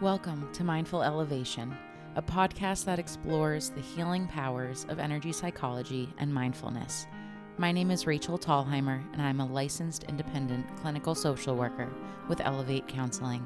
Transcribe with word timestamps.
Welcome 0.00 0.48
to 0.52 0.62
Mindful 0.62 1.02
Elevation, 1.02 1.76
a 2.14 2.22
podcast 2.22 2.84
that 2.84 3.00
explores 3.00 3.70
the 3.70 3.80
healing 3.80 4.28
powers 4.28 4.86
of 4.88 5.00
energy 5.00 5.32
psychology 5.32 6.14
and 6.18 6.32
mindfulness. 6.32 7.08
My 7.56 7.72
name 7.72 7.90
is 7.90 8.06
Rachael 8.06 8.38
Tallheimer, 8.38 9.02
and 9.12 9.20
I'm 9.20 9.40
a 9.40 9.46
licensed 9.46 10.04
independent 10.04 10.68
clinical 10.76 11.16
social 11.16 11.56
worker 11.56 11.92
with 12.28 12.40
Elevate 12.40 12.86
Counseling. 12.86 13.44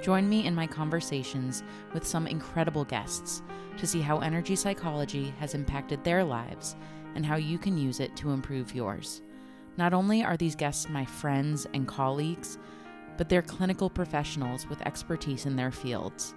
Join 0.00 0.28
me 0.28 0.46
in 0.46 0.54
my 0.54 0.64
conversations 0.64 1.64
with 1.92 2.06
some 2.06 2.28
incredible 2.28 2.84
guests 2.84 3.42
to 3.76 3.84
see 3.84 4.00
how 4.00 4.20
energy 4.20 4.54
psychology 4.54 5.34
has 5.40 5.54
impacted 5.56 6.04
their 6.04 6.22
lives 6.22 6.76
and 7.16 7.26
how 7.26 7.34
you 7.34 7.58
can 7.58 7.76
use 7.76 7.98
it 7.98 8.14
to 8.14 8.30
improve 8.30 8.76
yours. 8.76 9.22
Not 9.76 9.92
only 9.92 10.22
are 10.22 10.36
these 10.36 10.54
guests 10.54 10.88
my 10.88 11.04
friends 11.04 11.66
and 11.74 11.88
colleagues, 11.88 12.58
but 13.20 13.28
they're 13.28 13.42
clinical 13.42 13.90
professionals 13.90 14.66
with 14.66 14.80
expertise 14.86 15.44
in 15.44 15.54
their 15.54 15.70
fields. 15.70 16.34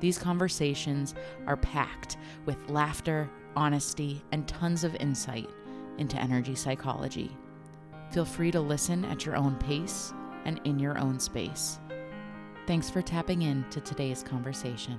These 0.00 0.18
conversations 0.18 1.14
are 1.46 1.56
packed 1.56 2.18
with 2.44 2.58
laughter, 2.68 3.30
honesty, 3.56 4.22
and 4.32 4.46
tons 4.46 4.84
of 4.84 4.94
insight 4.96 5.48
into 5.96 6.20
energy 6.20 6.54
psychology. 6.54 7.34
Feel 8.10 8.26
free 8.26 8.50
to 8.50 8.60
listen 8.60 9.02
at 9.06 9.24
your 9.24 9.34
own 9.34 9.54
pace 9.54 10.12
and 10.44 10.60
in 10.64 10.78
your 10.78 10.98
own 10.98 11.18
space. 11.18 11.80
Thanks 12.66 12.90
for 12.90 13.00
tapping 13.00 13.40
in 13.40 13.64
to 13.70 13.80
today's 13.80 14.22
conversation. 14.22 14.98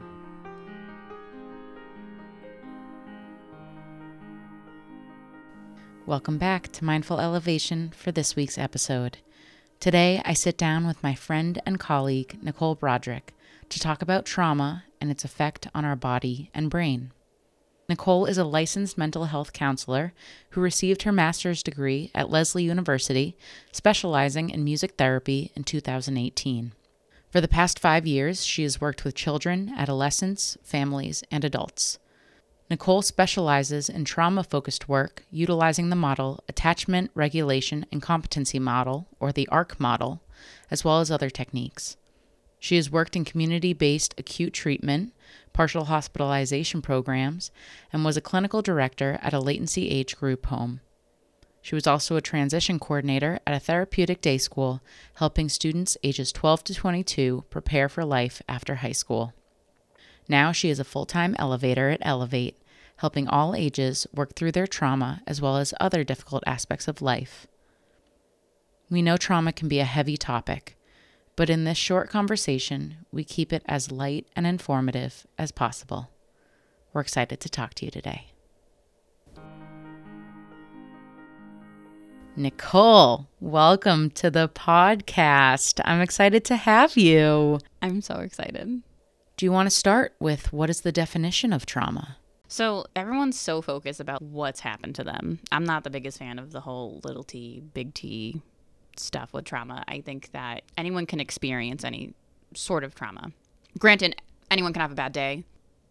Welcome 6.08 6.40
back 6.40 6.72
to 6.72 6.84
Mindful 6.84 7.20
Elevation 7.20 7.92
for 7.96 8.12
this 8.12 8.36
week's 8.36 8.58
episode. 8.58 9.20
Today, 9.80 10.24
I 10.26 10.34
sit 10.34 10.58
down 10.58 10.88
with 10.88 11.04
my 11.04 11.14
friend 11.14 11.62
and 11.64 11.80
colleague, 11.80 12.40
Nicole 12.42 12.74
Broderick, 12.74 13.36
to 13.70 13.80
talk 13.80 14.02
about 14.02 14.26
trauma 14.26 14.86
and 15.00 15.12
its 15.12 15.24
effect 15.24 15.68
on 15.76 15.86
our 15.86 15.96
body 15.96 16.50
and 16.52 16.70
brain. 16.70 17.12
Nicole 17.88 18.26
is 18.26 18.40
a 18.40 18.44
licensed 18.44 18.98
mental 18.98 19.26
health 19.26 19.54
counselor 19.54 20.14
who 20.50 20.62
received 20.62 21.04
her 21.04 21.12
master's 21.12 21.62
degree 21.62 22.10
at 22.16 22.32
Lesley 22.32 22.64
University, 22.64 23.38
specializing 23.72 24.50
in 24.50 24.64
music 24.64 24.96
therapy 24.98 25.52
in 25.56 25.64
2018. 25.64 26.74
For 27.30 27.40
the 27.40 27.48
past 27.48 27.78
five 27.78 28.08
years, 28.08 28.44
she 28.44 28.64
has 28.64 28.82
worked 28.82 29.06
with 29.06 29.14
children, 29.14 29.72
adolescents, 29.78 30.58
families, 30.64 31.24
and 31.30 31.46
adults. 31.46 32.00
Nicole 32.70 33.02
specializes 33.02 33.88
in 33.88 34.04
trauma 34.04 34.44
focused 34.44 34.90
work 34.90 35.24
utilizing 35.32 35.90
the 35.90 35.96
model 35.96 36.44
Attachment, 36.50 37.12
Regulation, 37.14 37.86
and 37.92 38.02
Competency 38.02 38.60
Model, 38.60 39.08
or 39.20 39.32
the 39.32 39.48
ARC 39.48 39.80
model, 39.80 40.22
as 40.70 40.84
well 40.84 41.00
as 41.00 41.10
other 41.10 41.30
techniques. 41.30 41.96
She 42.60 42.76
has 42.76 42.92
worked 42.92 43.16
in 43.16 43.24
community 43.24 43.72
based 43.72 44.16
acute 44.18 44.54
treatment, 44.54 45.14
partial 45.54 45.86
hospitalization 45.86 46.82
programs, 46.82 47.52
and 47.94 48.04
was 48.04 48.18
a 48.18 48.22
clinical 48.22 48.62
director 48.62 49.18
at 49.22 49.34
a 49.34 49.40
latency 49.40 49.90
age 49.90 50.18
group 50.18 50.48
home. 50.48 50.82
She 51.62 51.76
was 51.76 51.88
also 51.88 52.16
a 52.16 52.22
transition 52.22 52.80
coordinator 52.80 53.40
at 53.46 53.54
a 53.54 53.60
therapeutic 53.60 54.22
day 54.22 54.38
school, 54.38 54.82
helping 55.16 55.50
students 55.50 55.98
ages 56.04 56.32
12 56.32 56.64
to 56.66 56.74
22 56.74 57.46
prepare 57.50 57.88
for 57.90 58.04
life 58.04 58.42
after 58.48 58.76
high 58.76 58.92
school. 58.92 59.34
Now 60.30 60.52
she 60.52 60.70
is 60.70 60.80
a 60.80 60.84
full 60.84 61.06
time 61.06 61.36
elevator 61.40 61.90
at 61.90 62.02
Elevate, 62.02 62.58
helping 62.98 63.28
all 63.28 63.56
ages 63.56 64.06
work 64.14 64.36
through 64.36 64.52
their 64.52 64.68
trauma 64.68 65.22
as 65.26 65.42
well 65.42 65.58
as 65.58 65.74
other 65.80 66.04
difficult 66.04 66.44
aspects 66.46 66.88
of 66.88 67.02
life. 67.02 67.48
We 68.90 69.02
know 69.02 69.18
trauma 69.18 69.54
can 69.54 69.68
be 69.68 69.80
a 69.80 69.86
heavy 69.86 70.18
topic, 70.18 70.78
but 71.36 71.50
in 71.50 71.64
this 71.64 71.78
short 71.78 72.10
conversation, 72.10 72.98
we 73.12 73.24
keep 73.24 73.54
it 73.54 73.64
as 73.68 73.92
light 73.92 74.28
and 74.36 74.46
informative 74.46 75.26
as 75.38 75.52
possible. 75.52 76.10
We're 76.94 77.02
excited 77.02 77.40
to 77.42 77.50
talk 77.50 77.74
to 77.76 77.86
you 77.86 77.92
today. 77.92 78.32
Nicole, 82.36 83.28
welcome 83.40 84.12
to 84.12 84.30
the 84.30 84.48
podcast. 84.48 85.82
I'm 85.86 86.02
excited 86.02 86.46
to 86.46 86.56
have 86.56 86.96
you. 86.96 87.60
I'm 87.82 88.02
so 88.02 88.16
excited. 88.16 88.84
Do 89.38 89.46
you 89.46 89.52
want 89.52 89.68
to 89.68 89.76
start 89.76 90.16
with 90.20 90.52
what 90.52 90.68
is 90.68 90.82
the 90.82 90.92
definition 90.92 91.54
of 91.54 91.68
trauma? 91.68 92.18
So 92.48 92.88
everyone's 92.96 93.40
so 93.40 93.62
focused 93.62 94.00
about 94.00 94.20
what's 94.20 94.62
happened 94.62 94.96
to 94.96 95.04
them. 95.04 95.38
I'm 95.52 95.64
not 95.64 95.84
the 95.84 95.92
biggest 95.92 96.18
fan 96.18 96.40
of 96.40 96.52
the 96.52 96.62
whole 96.62 97.02
little 97.04 97.24
t, 97.24 97.62
big 97.76 97.94
T 97.94 98.42
stuff 98.96 99.34
with 99.34 99.46
trauma. 99.46 99.84
I 99.88 100.02
think 100.02 100.32
that 100.32 100.64
anyone 100.76 101.06
can 101.06 101.20
experience 101.20 101.84
any 101.84 102.16
sort 102.56 102.84
of 102.84 102.96
trauma. 102.96 103.32
Granted, 103.78 104.20
anyone 104.50 104.74
can 104.74 104.82
have 104.82 104.92
a 104.92 104.96
bad 104.96 105.12
day. 105.12 105.44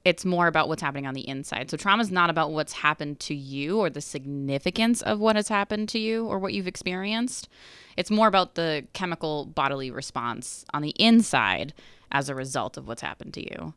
It's 0.07 0.25
more 0.25 0.47
about 0.47 0.69
what's 0.69 0.83
happening 0.83 1.05
on 1.05 1.15
the 1.15 1.29
inside. 1.29 1.69
So 1.69 1.77
trauma 1.77 2.01
is 2.01 2.13
not 2.13 2.31
about 2.31 2.53
what's 2.53 2.75
happened 2.75 3.19
to 3.21 3.35
you 3.35 3.81
or 3.81 3.91
the 3.91 4.01
significance 4.01 5.03
of 5.03 5.19
what 5.19 5.35
has 5.35 5.49
happened 5.49 5.89
to 5.89 5.99
you 5.99 6.27
or 6.27 6.39
what 6.39 6.53
you've 6.53 6.69
experienced. 6.69 7.49
It's 7.97 8.09
more 8.09 8.29
about 8.29 8.55
the 8.55 8.87
chemical 8.93 9.47
bodily 9.47 9.91
response 9.91 10.65
on 10.73 10.83
the 10.83 10.91
inside 10.91 11.75
as 12.13 12.29
a 12.29 12.37
result 12.37 12.77
of 12.77 12.87
what's 12.87 13.03
happened 13.03 13.35
to 13.35 13.43
you. 13.43 13.75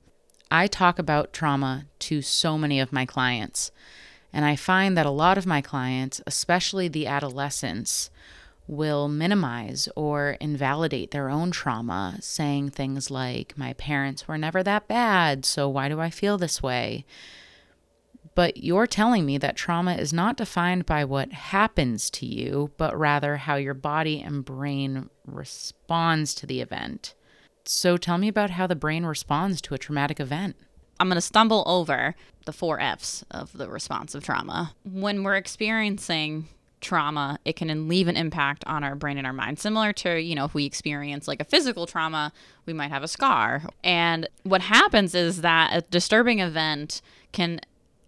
I 0.52 0.68
talk 0.68 1.00
about 1.00 1.34
trauma 1.34 1.86
to 1.98 2.22
so 2.22 2.60
many 2.60 2.80
of 2.80 2.94
my 2.94 3.08
clients, 3.08 3.72
and 4.32 4.46
I 4.46 4.56
find 4.56 4.96
that 4.96 5.08
a 5.08 5.10
lot 5.10 5.40
of 5.40 5.48
my 5.48 5.62
clients, 5.62 6.22
especially 6.28 6.88
the 6.88 7.08
adolescents, 7.08 8.12
will 8.70 9.08
minimize 9.08 9.90
or 9.96 10.38
invalidate 10.40 11.10
their 11.10 11.28
own 11.28 11.50
trauma, 11.50 12.16
saying 12.22 12.70
things 12.70 13.10
like, 13.10 13.58
My 13.58 13.74
parents 13.74 14.28
were 14.28 14.38
never 14.38 14.62
that 14.62 14.88
bad, 14.88 15.44
so 15.44 15.68
why 15.68 15.90
do 15.90 16.00
I 16.00 16.12
feel 16.12 16.38
this 16.38 16.62
way? 16.62 17.04
But 18.36 18.58
you're 18.58 18.86
telling 18.88 19.26
me 19.26 19.40
that 19.40 19.56
trauma 19.56 19.96
is 19.96 20.14
not 20.14 20.38
defined 20.38 20.86
by 20.86 21.04
what 21.04 21.34
happens 21.34 22.12
to 22.12 22.28
you, 22.28 22.72
but 22.78 22.98
rather 22.98 23.38
how 23.38 23.56
your 23.56 23.74
body 23.74 24.22
and 24.22 24.46
brain 24.46 25.10
responds 25.26 26.36
to 26.36 26.46
the 26.46 26.62
event. 26.62 27.16
So 27.66 27.98
tell 27.98 28.20
me 28.20 28.28
about 28.28 28.52
how 28.52 28.68
the 28.68 28.76
brain 28.76 29.04
responds 29.04 29.62
to 29.62 29.74
a 29.74 29.80
traumatic 29.80 30.20
event. 30.20 30.56
I'm 31.00 31.08
going 31.08 31.16
to 31.16 31.22
stumble 31.22 31.64
over 31.66 32.14
the 32.46 32.54
four 32.54 32.80
F's 32.80 33.24
of 33.32 33.52
the 33.58 33.68
response 33.68 34.14
of 34.14 34.24
trauma. 34.24 34.76
When 34.84 35.24
we're 35.24 35.36
experiencing 35.36 36.50
trauma, 36.82 37.40
it 37.46 37.56
can 37.56 37.88
leave 37.88 38.08
an 38.08 38.16
impact 38.16 38.64
on 38.66 38.84
our 38.84 38.96
brain 38.96 39.18
and 39.18 39.28
our 39.28 39.34
mind. 39.34 39.60
Similar 39.60 39.94
to, 39.94 40.20
you 40.20 40.36
know, 40.36 40.46
if 40.46 40.54
we 40.54 40.66
experience 40.66 41.28
like 41.28 41.42
a 41.42 41.46
physical 41.46 41.86
trauma, 41.86 42.32
we 42.66 42.74
might 42.74 42.92
have 42.92 43.04
a 43.04 43.08
scar. 43.08 43.64
And 43.84 44.28
what 44.44 44.62
happens 44.62 45.16
is 45.16 45.42
that 45.42 45.72
a 45.74 45.82
disturbing 45.82 46.40
event 46.40 47.02
can 47.32 47.60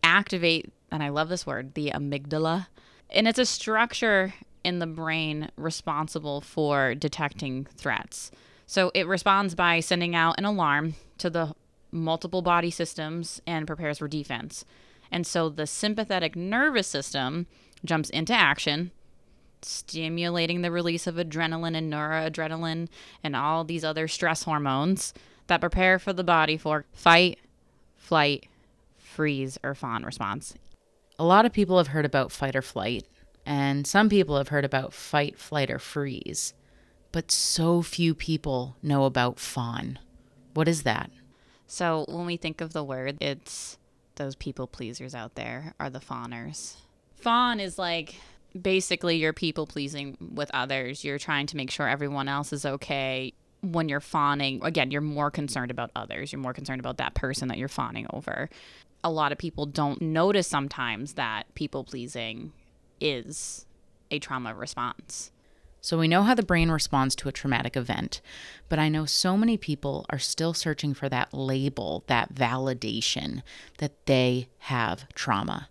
activate, 0.04 0.72
and 0.92 1.04
I 1.04 1.10
love 1.10 1.30
this 1.30 1.46
word, 1.46 1.74
the 1.74 1.92
amygdala. 1.94 2.68
And 3.10 3.28
it's 3.28 3.40
a 3.40 3.46
structure 3.46 4.34
in 4.64 4.80
the 4.80 4.88
brain 4.88 5.50
responsible 5.58 6.42
for 6.42 6.96
detecting 6.96 7.68
threats. 7.76 8.32
So 8.68 8.92
it 8.94 9.08
responds 9.08 9.56
by 9.56 9.80
sending 9.82 10.16
out 10.16 10.36
an 10.38 10.46
alarm 10.46 10.96
to 11.18 11.30
the 11.30 11.54
multiple 11.92 12.42
body 12.42 12.72
systems 12.72 13.42
and 13.46 13.68
prepares 13.68 13.98
for 13.98 14.08
defense. 14.08 14.64
And 15.12 15.28
so 15.28 15.50
the 15.50 15.68
sympathetic 15.68 16.38
nervous 16.38 16.88
system 16.88 17.48
jumps 17.84 18.10
into 18.10 18.34
action, 18.34 18.92
stimulating 19.62 20.62
the 20.62 20.72
release 20.72 21.08
of 21.08 21.16
adrenaline 21.16 21.76
and 21.76 21.92
noradrenaline 21.92 22.88
and 23.24 23.36
all 23.36 23.64
these 23.64 23.84
other 23.84 24.08
stress 24.08 24.44
hormones 24.44 25.14
that 25.48 25.62
prepare 25.62 26.00
for 26.00 26.14
the 26.14 26.24
body 26.24 26.58
for 26.58 26.86
fight, 26.94 27.40
flight, 27.96 28.48
freeze, 28.98 29.58
or 29.64 29.76
fawn 29.76 30.04
response. 30.04 30.54
A 31.20 31.26
lot 31.26 31.46
of 31.46 31.54
people 31.54 31.78
have 31.78 31.88
heard 31.88 32.06
about 32.06 32.32
fight 32.32 32.56
or 32.56 32.62
flight, 32.62 33.06
and 33.46 33.86
some 33.86 34.10
people 34.10 34.38
have 34.38 34.48
heard 34.48 34.66
about 34.66 34.94
fight, 34.94 35.38
flight, 35.38 35.70
or 35.70 35.80
freeze 35.80 36.54
but 37.12 37.32
so 37.32 37.82
few 37.82 38.16
people 38.16 38.76
know 38.82 39.06
about 39.06 39.40
fawn. 39.40 40.00
What 40.54 40.68
is 40.68 40.84
that? 40.84 41.12
So, 41.68 42.06
when 42.08 42.26
we 42.26 42.38
think 42.38 42.62
of 42.62 42.74
the 42.74 42.84
word, 42.84 43.18
it's 43.22 43.78
those 44.16 44.36
people 44.36 44.68
pleasers 44.68 45.16
out 45.16 45.36
there 45.36 45.74
are 45.80 45.90
the 45.90 46.02
fawners. 46.02 46.78
Fawn 47.22 47.60
is 47.60 47.78
like 47.78 48.16
basically 48.60 49.18
you're 49.18 49.34
people 49.34 49.68
pleasing 49.68 50.18
with 50.34 50.52
others. 50.54 51.04
You're 51.04 51.20
trying 51.20 51.48
to 51.48 51.58
make 51.58 51.72
sure 51.72 51.88
everyone 51.88 52.28
else 52.28 52.52
is 52.52 52.66
okay. 52.66 53.34
When 53.62 53.90
you're 53.90 54.00
fawning, 54.00 54.60
again, 54.64 54.92
you're 54.92 55.02
more 55.02 55.30
concerned 55.30 55.72
about 55.72 55.92
others. 55.96 56.32
You're 56.32 56.42
more 56.42 56.54
concerned 56.54 56.80
about 56.80 56.98
that 56.98 57.14
person 57.14 57.48
that 57.50 57.58
you're 57.58 57.68
fawning 57.68 58.08
over. 58.12 58.50
A 59.04 59.12
lot 59.12 59.32
of 59.32 59.38
people 59.38 59.66
don't 59.66 60.02
notice 60.02 60.48
sometimes 60.48 61.14
that 61.14 61.54
people 61.54 61.84
pleasing 61.84 62.54
is 63.00 63.66
a 64.10 64.20
trauma 64.20 64.54
response. 64.54 65.32
So 65.84 65.98
we 65.98 66.08
know 66.08 66.22
how 66.22 66.36
the 66.36 66.44
brain 66.44 66.70
responds 66.70 67.16
to 67.18 67.30
a 67.30 67.32
traumatic 67.32 67.76
event, 67.76 68.22
but 68.70 68.78
I 68.78 68.88
know 68.88 69.06
so 69.06 69.36
many 69.36 69.58
people 69.58 70.06
are 70.12 70.20
still 70.20 70.54
searching 70.54 70.94
for 70.94 71.10
that 71.10 71.34
label, 71.34 72.04
that 72.06 72.36
validation 72.36 73.42
that 73.80 74.06
they 74.06 74.48
have 74.60 75.10
trauma. 75.16 75.70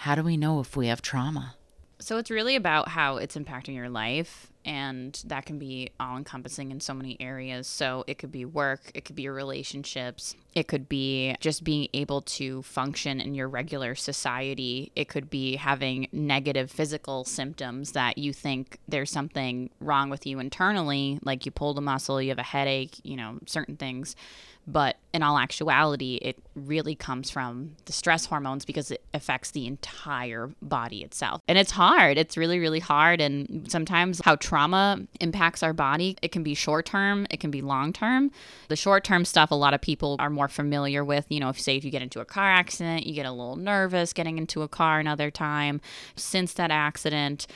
How 0.00 0.14
do 0.14 0.22
we 0.22 0.36
know 0.36 0.60
if 0.60 0.76
we 0.76 0.88
have 0.88 1.02
trauma? 1.02 1.54
So 1.98 2.18
it's 2.18 2.30
really 2.30 2.56
about 2.56 2.88
how 2.88 3.16
it's 3.16 3.36
impacting 3.36 3.74
your 3.74 3.88
life 3.88 4.52
and 4.66 5.18
that 5.26 5.46
can 5.46 5.58
be 5.58 5.90
all 5.98 6.18
encompassing 6.18 6.70
in 6.70 6.80
so 6.80 6.92
many 6.92 7.16
areas. 7.20 7.66
So 7.66 8.04
it 8.06 8.18
could 8.18 8.30
be 8.30 8.44
work, 8.44 8.90
it 8.94 9.06
could 9.06 9.16
be 9.16 9.22
your 9.22 9.32
relationships, 9.32 10.34
it 10.54 10.68
could 10.68 10.88
be 10.88 11.34
just 11.40 11.64
being 11.64 11.88
able 11.94 12.20
to 12.22 12.62
function 12.62 13.20
in 13.20 13.34
your 13.34 13.48
regular 13.48 13.94
society. 13.94 14.92
It 14.94 15.08
could 15.08 15.30
be 15.30 15.56
having 15.56 16.08
negative 16.12 16.70
physical 16.70 17.24
symptoms 17.24 17.92
that 17.92 18.18
you 18.18 18.34
think 18.34 18.78
there's 18.86 19.10
something 19.10 19.70
wrong 19.80 20.10
with 20.10 20.26
you 20.26 20.38
internally, 20.38 21.18
like 21.22 21.46
you 21.46 21.52
pulled 21.52 21.78
a 21.78 21.80
muscle, 21.80 22.20
you 22.20 22.28
have 22.28 22.38
a 22.38 22.42
headache, 22.42 22.96
you 23.02 23.16
know, 23.16 23.38
certain 23.46 23.76
things 23.76 24.14
but 24.66 24.96
in 25.14 25.22
all 25.22 25.38
actuality, 25.38 26.18
it 26.20 26.38
really 26.54 26.96
comes 26.96 27.30
from 27.30 27.76
the 27.84 27.92
stress 27.92 28.26
hormones 28.26 28.64
because 28.64 28.90
it 28.90 29.02
affects 29.14 29.52
the 29.52 29.66
entire 29.66 30.50
body 30.60 31.02
itself. 31.02 31.40
And 31.46 31.56
it's 31.56 31.70
hard. 31.70 32.18
It's 32.18 32.36
really, 32.36 32.58
really 32.58 32.80
hard. 32.80 33.20
And 33.20 33.70
sometimes 33.70 34.20
how 34.24 34.34
trauma 34.36 35.00
impacts 35.20 35.62
our 35.62 35.72
body, 35.72 36.16
it 36.20 36.32
can 36.32 36.42
be 36.42 36.54
short 36.54 36.84
term, 36.84 37.26
it 37.30 37.38
can 37.38 37.52
be 37.52 37.62
long 37.62 37.92
term. 37.92 38.32
The 38.68 38.76
short 38.76 39.04
term 39.04 39.24
stuff, 39.24 39.52
a 39.52 39.54
lot 39.54 39.72
of 39.72 39.80
people 39.80 40.16
are 40.18 40.30
more 40.30 40.48
familiar 40.48 41.04
with. 41.04 41.26
You 41.28 41.38
know, 41.38 41.48
if 41.50 41.60
say 41.60 41.76
if 41.76 41.84
you 41.84 41.92
get 41.92 42.02
into 42.02 42.20
a 42.20 42.24
car 42.24 42.50
accident, 42.50 43.06
you 43.06 43.14
get 43.14 43.26
a 43.26 43.30
little 43.30 43.56
nervous 43.56 44.12
getting 44.12 44.36
into 44.36 44.62
a 44.62 44.68
car 44.68 44.98
another 44.98 45.30
time. 45.30 45.80
Since 46.16 46.54
that 46.54 46.72
accident, 46.72 47.46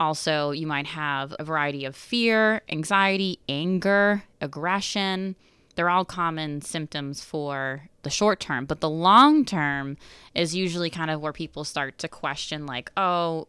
also, 0.00 0.50
you 0.50 0.66
might 0.66 0.86
have 0.86 1.34
a 1.38 1.44
variety 1.44 1.84
of 1.84 1.94
fear, 1.94 2.62
anxiety, 2.70 3.38
anger, 3.48 4.24
aggression 4.40 5.36
they're 5.74 5.90
all 5.90 6.04
common 6.04 6.62
symptoms 6.62 7.22
for 7.22 7.88
the 8.02 8.10
short 8.10 8.40
term, 8.40 8.64
but 8.66 8.80
the 8.80 8.90
long 8.90 9.44
term 9.44 9.96
is 10.34 10.54
usually 10.54 10.90
kind 10.90 11.10
of 11.10 11.20
where 11.20 11.32
people 11.32 11.64
start 11.64 11.98
to 11.98 12.08
question 12.08 12.66
like, 12.66 12.90
"Oh, 12.96 13.46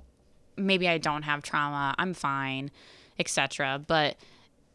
maybe 0.58 0.88
I 0.88 0.98
don't 0.98 1.24
have 1.24 1.42
trauma. 1.42 1.96
I'm 1.98 2.14
fine." 2.14 2.72
etc. 3.22 3.82
But 3.86 4.18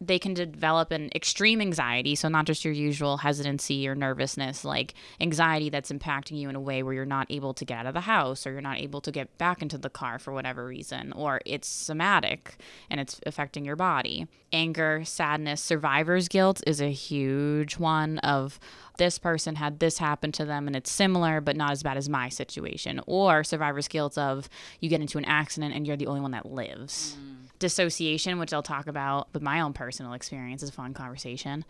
they 0.00 0.18
can 0.18 0.34
develop 0.34 0.90
an 0.92 1.10
extreme 1.14 1.60
anxiety. 1.60 2.14
So, 2.14 2.28
not 2.28 2.46
just 2.46 2.64
your 2.64 2.74
usual 2.74 3.18
hesitancy 3.18 3.88
or 3.88 3.94
nervousness, 3.94 4.64
like 4.64 4.94
anxiety 5.20 5.70
that's 5.70 5.90
impacting 5.90 6.38
you 6.38 6.48
in 6.48 6.56
a 6.56 6.60
way 6.60 6.82
where 6.82 6.94
you're 6.94 7.04
not 7.04 7.26
able 7.30 7.54
to 7.54 7.64
get 7.64 7.78
out 7.78 7.86
of 7.86 7.94
the 7.94 8.00
house 8.00 8.46
or 8.46 8.52
you're 8.52 8.60
not 8.60 8.78
able 8.78 9.00
to 9.00 9.10
get 9.10 9.36
back 9.38 9.62
into 9.62 9.78
the 9.78 9.90
car 9.90 10.18
for 10.18 10.32
whatever 10.32 10.66
reason, 10.66 11.12
or 11.12 11.40
it's 11.46 11.68
somatic 11.68 12.56
and 12.90 13.00
it's 13.00 13.20
affecting 13.26 13.64
your 13.64 13.76
body. 13.76 14.26
Anger, 14.52 15.02
sadness, 15.04 15.60
survivor's 15.60 16.28
guilt 16.28 16.62
is 16.66 16.80
a 16.80 16.90
huge 16.90 17.78
one 17.78 18.18
of 18.18 18.60
this 18.98 19.18
person 19.18 19.56
had 19.56 19.80
this 19.80 19.98
happen 19.98 20.32
to 20.32 20.44
them 20.44 20.66
and 20.66 20.76
it's 20.76 20.90
similar 20.90 21.40
but 21.40 21.56
not 21.56 21.72
as 21.72 21.82
bad 21.82 21.96
as 21.96 22.08
my 22.08 22.28
situation. 22.28 23.00
Or 23.06 23.44
survivor's 23.44 23.88
guilt 23.88 24.16
of 24.18 24.48
you 24.80 24.88
get 24.88 25.00
into 25.00 25.18
an 25.18 25.24
accident 25.24 25.74
and 25.74 25.86
you're 25.86 25.96
the 25.96 26.06
only 26.06 26.20
one 26.20 26.32
that 26.32 26.46
lives. 26.46 27.16
Mm 27.20 27.46
dissociation, 27.58 28.38
which 28.38 28.52
I'll 28.52 28.62
talk 28.62 28.86
about 28.86 29.28
with 29.32 29.42
my 29.42 29.60
own 29.60 29.72
personal 29.72 30.12
experience, 30.12 30.62
is 30.62 30.70
a 30.70 30.72
fun 30.72 30.94
conversation. 30.94 31.64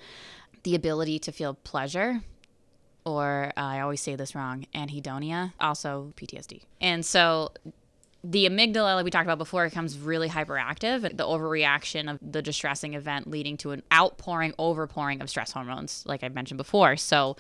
The 0.63 0.75
ability 0.75 1.19
to 1.21 1.33
feel 1.33 1.55
pleasure, 1.55 2.23
or 3.05 3.53
uh, 3.57 3.61
I 3.61 3.81
always 3.81 4.01
say 4.01 4.17
this 4.17 4.35
wrong, 4.35 4.67
anhedonia, 4.75 5.53
also 5.61 6.13
PTSD. 6.17 6.63
And 6.81 7.05
so 7.05 7.53
the 8.29 8.49
amygdala, 8.49 8.97
like 8.97 9.05
we 9.05 9.11
talked 9.11 9.27
about 9.27 9.39
before, 9.39 9.65
becomes 9.65 9.97
really 9.99 10.29
hyperactive. 10.29 11.03
The 11.03 11.25
overreaction 11.25 12.11
of 12.11 12.19
the 12.21 12.43
distressing 12.43 12.95
event 12.95 13.31
leading 13.31 13.57
to 13.59 13.71
an 13.71 13.85
outpouring, 13.93 14.53
overpouring 14.59 15.23
of 15.23 15.31
stress 15.31 15.53
hormones, 15.53 16.03
like 16.07 16.25
I 16.25 16.29
mentioned 16.29 16.59
before. 16.59 16.97
So 16.97 17.37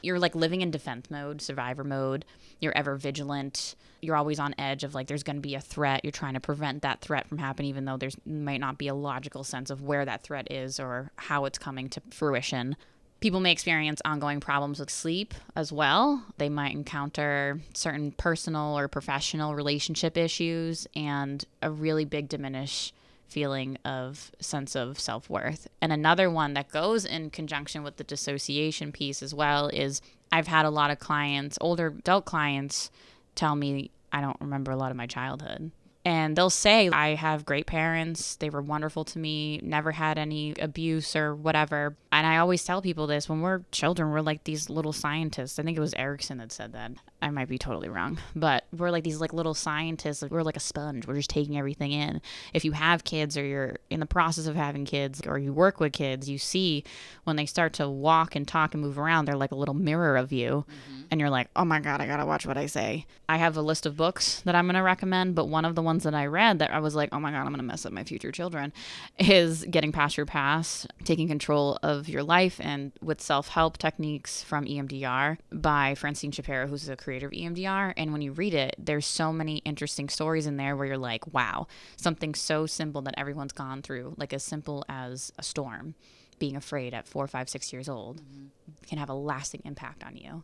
you're 0.00 0.18
like 0.18 0.34
living 0.34 0.62
in 0.62 0.70
defense 0.70 1.10
mode, 1.10 1.42
survivor 1.42 1.84
mode. 1.84 2.24
You're 2.58 2.76
ever 2.76 2.96
vigilant. 2.96 3.74
You're 4.00 4.16
always 4.16 4.38
on 4.38 4.54
edge 4.56 4.82
of 4.82 4.94
like 4.94 5.08
there's 5.08 5.22
going 5.22 5.36
to 5.36 5.42
be 5.42 5.56
a 5.56 5.60
threat. 5.60 6.00
You're 6.04 6.10
trying 6.10 6.34
to 6.34 6.40
prevent 6.40 6.80
that 6.82 7.02
threat 7.02 7.28
from 7.28 7.36
happening, 7.36 7.68
even 7.68 7.84
though 7.84 7.98
there's 7.98 8.16
might 8.24 8.60
not 8.60 8.78
be 8.78 8.88
a 8.88 8.94
logical 8.94 9.44
sense 9.44 9.68
of 9.68 9.82
where 9.82 10.06
that 10.06 10.22
threat 10.22 10.50
is 10.50 10.80
or 10.80 11.10
how 11.16 11.44
it's 11.44 11.58
coming 11.58 11.90
to 11.90 12.00
fruition. 12.10 12.76
People 13.20 13.40
may 13.40 13.52
experience 13.52 14.00
ongoing 14.04 14.40
problems 14.40 14.80
with 14.80 14.88
sleep 14.88 15.34
as 15.54 15.70
well. 15.70 16.24
They 16.38 16.48
might 16.48 16.72
encounter 16.72 17.60
certain 17.74 18.12
personal 18.12 18.78
or 18.78 18.88
professional 18.88 19.54
relationship 19.54 20.16
issues 20.16 20.86
and 20.96 21.44
a 21.60 21.70
really 21.70 22.06
big 22.06 22.30
diminish 22.30 22.94
feeling 23.28 23.76
of 23.84 24.32
sense 24.40 24.74
of 24.74 24.98
self-worth. 24.98 25.68
And 25.82 25.92
another 25.92 26.30
one 26.30 26.54
that 26.54 26.70
goes 26.70 27.04
in 27.04 27.28
conjunction 27.30 27.82
with 27.82 27.96
the 27.96 28.04
dissociation 28.04 28.90
piece 28.90 29.22
as 29.22 29.34
well 29.34 29.68
is 29.68 30.00
I've 30.32 30.48
had 30.48 30.64
a 30.64 30.70
lot 30.70 30.90
of 30.90 30.98
clients, 30.98 31.58
older 31.60 31.88
adult 31.88 32.24
clients 32.24 32.90
tell 33.34 33.54
me 33.54 33.90
I 34.12 34.20
don't 34.20 34.40
remember 34.40 34.72
a 34.72 34.76
lot 34.76 34.90
of 34.90 34.96
my 34.96 35.06
childhood 35.06 35.70
and 36.04 36.34
they'll 36.34 36.48
say 36.50 36.88
i 36.88 37.14
have 37.14 37.44
great 37.44 37.66
parents. 37.66 38.36
They 38.36 38.48
were 38.50 38.62
wonderful 38.62 39.04
to 39.04 39.18
me. 39.18 39.60
Never 39.62 39.92
had 39.92 40.18
any 40.18 40.54
abuse 40.58 41.14
or 41.14 41.34
whatever. 41.34 41.96
And 42.12 42.26
i 42.26 42.38
always 42.38 42.64
tell 42.64 42.80
people 42.80 43.06
this 43.06 43.28
when 43.28 43.40
we're 43.40 43.62
children 43.70 44.10
we're 44.10 44.20
like 44.20 44.44
these 44.44 44.70
little 44.70 44.92
scientists. 44.92 45.58
I 45.58 45.62
think 45.62 45.76
it 45.76 45.80
was 45.80 45.94
Erikson 45.94 46.38
that 46.38 46.52
said 46.52 46.72
that. 46.72 46.92
I 47.22 47.28
might 47.30 47.48
be 47.48 47.58
totally 47.58 47.88
wrong 47.88 48.18
but 48.34 48.64
we're 48.76 48.90
like 48.90 49.04
these 49.04 49.20
like 49.20 49.32
little 49.32 49.54
scientists. 49.54 50.24
We're 50.30 50.42
like 50.42 50.56
a 50.56 50.60
sponge. 50.60 51.06
We're 51.06 51.16
just 51.16 51.30
taking 51.30 51.58
everything 51.58 51.92
in. 51.92 52.22
If 52.54 52.64
you 52.64 52.72
have 52.72 53.04
kids 53.04 53.36
or 53.36 53.44
you're 53.44 53.76
in 53.90 54.00
the 54.00 54.06
process 54.06 54.46
of 54.46 54.56
having 54.56 54.84
kids 54.86 55.20
or 55.26 55.38
you 55.38 55.52
work 55.52 55.80
with 55.80 55.92
kids 55.92 56.28
you 56.30 56.38
see 56.38 56.82
when 57.24 57.36
they 57.36 57.46
start 57.46 57.74
to 57.74 57.88
walk 57.88 58.34
and 58.34 58.48
talk 58.48 58.72
and 58.72 58.82
move 58.82 58.98
around 58.98 59.26
they're 59.26 59.36
like 59.36 59.52
a 59.52 59.56
little 59.56 59.74
mirror 59.74 60.16
of 60.16 60.32
you. 60.32 60.64
Mm-hmm. 60.70 61.02
and 61.10 61.20
you're 61.20 61.30
like 61.30 61.48
oh 61.56 61.64
my 61.64 61.80
god 61.80 62.00
i 62.00 62.06
gotta 62.06 62.24
watch 62.24 62.46
what 62.46 62.56
i 62.56 62.64
say. 62.66 63.04
I 63.28 63.36
have 63.36 63.56
a 63.56 63.62
list 63.62 63.84
of 63.84 63.96
books 63.96 64.40
that 64.46 64.54
i'm 64.54 64.66
gonna 64.66 64.82
recommend 64.82 65.34
but 65.34 65.46
one 65.46 65.64
of 65.64 65.74
the 65.74 65.82
ones 65.82 65.89
that 65.98 66.14
I 66.14 66.26
read 66.26 66.58
that 66.58 66.72
I 66.72 66.78
was 66.80 66.94
like, 66.94 67.10
oh 67.12 67.20
my 67.20 67.30
God, 67.30 67.40
I'm 67.40 67.46
going 67.46 67.56
to 67.58 67.62
mess 67.62 67.84
up 67.84 67.92
my 67.92 68.04
future 68.04 68.32
children 68.32 68.72
is 69.18 69.64
Getting 69.64 69.92
Past 69.92 70.16
Your 70.16 70.26
Past, 70.26 70.86
Taking 71.04 71.28
Control 71.28 71.78
of 71.82 72.08
Your 72.08 72.22
Life, 72.22 72.60
and 72.62 72.92
with 73.02 73.20
self 73.20 73.48
help 73.48 73.78
techniques 73.78 74.42
from 74.42 74.64
EMDR 74.64 75.38
by 75.52 75.94
Francine 75.94 76.30
Shapiro, 76.32 76.66
who's 76.66 76.86
the 76.86 76.96
creator 76.96 77.26
of 77.26 77.32
EMDR. 77.32 77.94
And 77.96 78.12
when 78.12 78.22
you 78.22 78.32
read 78.32 78.54
it, 78.54 78.76
there's 78.78 79.06
so 79.06 79.32
many 79.32 79.58
interesting 79.58 80.08
stories 80.08 80.46
in 80.46 80.56
there 80.56 80.76
where 80.76 80.86
you're 80.86 80.98
like, 80.98 81.32
wow, 81.32 81.66
something 81.96 82.34
so 82.34 82.66
simple 82.66 83.02
that 83.02 83.14
everyone's 83.16 83.52
gone 83.52 83.82
through, 83.82 84.14
like 84.16 84.32
as 84.32 84.42
simple 84.42 84.84
as 84.88 85.32
a 85.38 85.42
storm 85.42 85.94
being 86.38 86.56
afraid 86.56 86.94
at 86.94 87.06
four, 87.06 87.28
five, 87.28 87.48
six 87.48 87.72
years 87.72 87.88
old 87.88 88.22
mm-hmm. 88.22 88.46
can 88.86 88.98
have 88.98 89.10
a 89.10 89.14
lasting 89.14 89.60
impact 89.64 90.02
on 90.02 90.16
you 90.16 90.42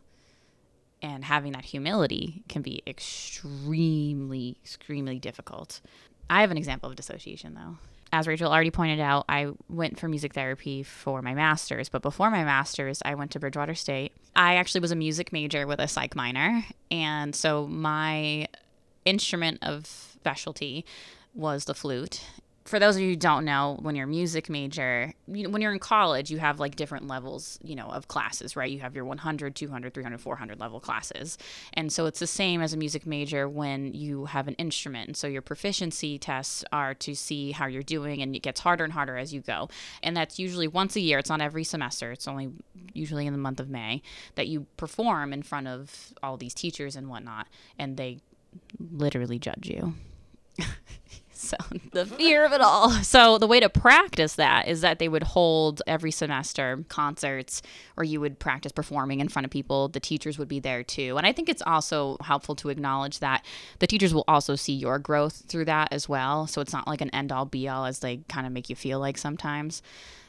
and 1.01 1.25
having 1.25 1.53
that 1.53 1.65
humility 1.65 2.43
can 2.47 2.61
be 2.61 2.81
extremely, 2.87 4.57
extremely 4.63 5.19
difficult. 5.19 5.81
I 6.29 6.41
have 6.41 6.51
an 6.51 6.57
example 6.57 6.89
of 6.89 6.95
dissociation 6.95 7.53
though. 7.53 7.77
As 8.13 8.25
Rachael 8.25 8.51
already 8.51 8.71
pointed 8.71 9.01
out, 9.01 9.25
I 9.27 9.49
went 9.69 9.99
for 9.99 10.07
music 10.07 10.33
therapy 10.33 10.81
for 10.81 11.21
my 11.21 11.33
master's, 11.33 11.89
but 11.89 12.01
before 12.01 12.31
my 12.31 12.43
master's, 12.45 13.01
I 13.03 13.15
went 13.15 13.31
to 13.31 13.39
Bridgewater 13.39 13.75
State. 13.75 14.13
I 14.35 14.55
actually 14.55 14.81
was 14.81 14.91
a 14.91 14.95
music 14.95 15.33
major 15.33 15.67
with 15.67 15.79
a 15.79 15.89
psych 15.89 16.15
minor, 16.15 16.63
and 16.89 17.35
so 17.35 17.67
my 17.67 18.47
instrument 19.03 19.59
of 19.61 19.85
specialty 19.85 20.85
was 21.33 21.65
the 21.65 21.73
flute 21.73 22.23
for 22.67 22.79
those 22.79 22.97
of 22.97 23.01
you 23.01 23.11
who 23.11 23.15
don't 23.15 23.45
know, 23.45 23.77
when 23.81 23.95
you're 23.95 24.03
a 24.05 24.09
music 24.09 24.49
major, 24.49 25.13
you 25.25 25.49
when 25.49 25.61
you're 25.61 25.71
in 25.71 25.79
college, 25.79 26.29
you 26.29 26.37
have 26.39 26.59
like 26.59 26.75
different 26.75 27.07
levels, 27.07 27.57
you 27.63 27.75
know, 27.75 27.85
of 27.85 28.09
classes, 28.09 28.57
right? 28.57 28.69
You 28.69 28.81
have 28.81 28.93
your 28.93 29.05
100, 29.05 29.55
200, 29.55 29.93
300, 29.93 30.19
400 30.19 30.59
level 30.59 30.81
classes. 30.81 31.37
And 31.73 31.93
so 31.93 32.07
it's 32.07 32.19
the 32.19 32.27
same 32.27 32.61
as 32.61 32.73
a 32.73 32.77
music 32.77 33.05
major 33.05 33.47
when 33.47 33.93
you 33.93 34.25
have 34.25 34.49
an 34.49 34.55
instrument. 34.55 35.07
And 35.07 35.15
so 35.15 35.27
your 35.27 35.41
proficiency 35.41 36.19
tests 36.19 36.65
are 36.73 36.93
to 36.95 37.15
see 37.15 37.53
how 37.53 37.67
you're 37.67 37.83
doing 37.83 38.21
and 38.21 38.35
it 38.35 38.39
gets 38.39 38.59
harder 38.59 38.83
and 38.83 38.91
harder 38.91 39.17
as 39.17 39.33
you 39.33 39.39
go. 39.39 39.69
And 40.03 40.17
that's 40.17 40.37
usually 40.37 40.67
once 40.67 40.97
a 40.97 40.99
year. 40.99 41.19
It's 41.19 41.29
not 41.29 41.39
every 41.39 41.63
semester. 41.63 42.11
It's 42.11 42.27
only 42.27 42.49
usually 42.93 43.25
in 43.27 43.33
the 43.33 43.39
month 43.39 43.61
of 43.61 43.69
May 43.69 44.01
that 44.35 44.47
you 44.47 44.67
perform 44.75 45.31
in 45.31 45.41
front 45.41 45.69
of 45.69 46.13
all 46.21 46.35
these 46.35 46.53
teachers 46.53 46.97
and 46.97 47.07
whatnot 47.07 47.47
and 47.79 47.95
they 47.95 48.17
literally 48.77 49.39
judge 49.39 49.69
you. 49.69 49.93
So 51.37 51.57
the 51.91 52.05
fear 52.05 52.45
of 52.45 52.53
it 52.53 52.61
all. 52.61 52.91
So 53.03 53.37
the 53.37 53.47
way 53.47 53.59
to 53.59 53.69
practice 53.69 54.35
that 54.35 54.67
is 54.67 54.81
that 54.81 54.99
they 54.99 55.07
would 55.07 55.23
hold 55.23 55.81
every 55.87 56.11
semester 56.11 56.83
concerts 56.89 57.61
or 57.95 58.03
you 58.03 58.19
would 58.19 58.39
practice 58.39 58.71
performing 58.71 59.19
in 59.19 59.27
front 59.27 59.45
of 59.45 59.51
people. 59.51 59.87
The 59.87 59.99
teachers 59.99 60.39
would 60.39 60.47
be 60.47 60.59
there 60.59 60.83
too. 60.83 61.17
And 61.17 61.27
I 61.27 61.33
think 61.33 61.49
it's 61.49 61.61
also 61.65 62.17
helpful 62.21 62.55
to 62.55 62.69
acknowledge 62.69 63.19
that 63.19 63.45
the 63.79 63.87
teachers 63.87 64.13
will 64.13 64.25
also 64.27 64.55
see 64.55 64.73
your 64.73 64.99
growth 64.99 65.43
through 65.47 65.65
that 65.65 65.89
as 65.91 66.09
well. 66.09 66.47
So 66.47 66.61
it's 66.61 66.73
not 66.73 66.87
like 66.87 67.01
an 67.01 67.11
end 67.11 67.31
all 67.31 67.45
be 67.45 67.67
all 67.67 67.85
as 67.85 67.99
they 67.99 68.17
kind 68.27 68.47
of 68.47 68.53
make 68.53 68.69
you 68.69 68.75
feel 68.75 68.99
like 68.99 69.17
sometimes. 69.17 69.81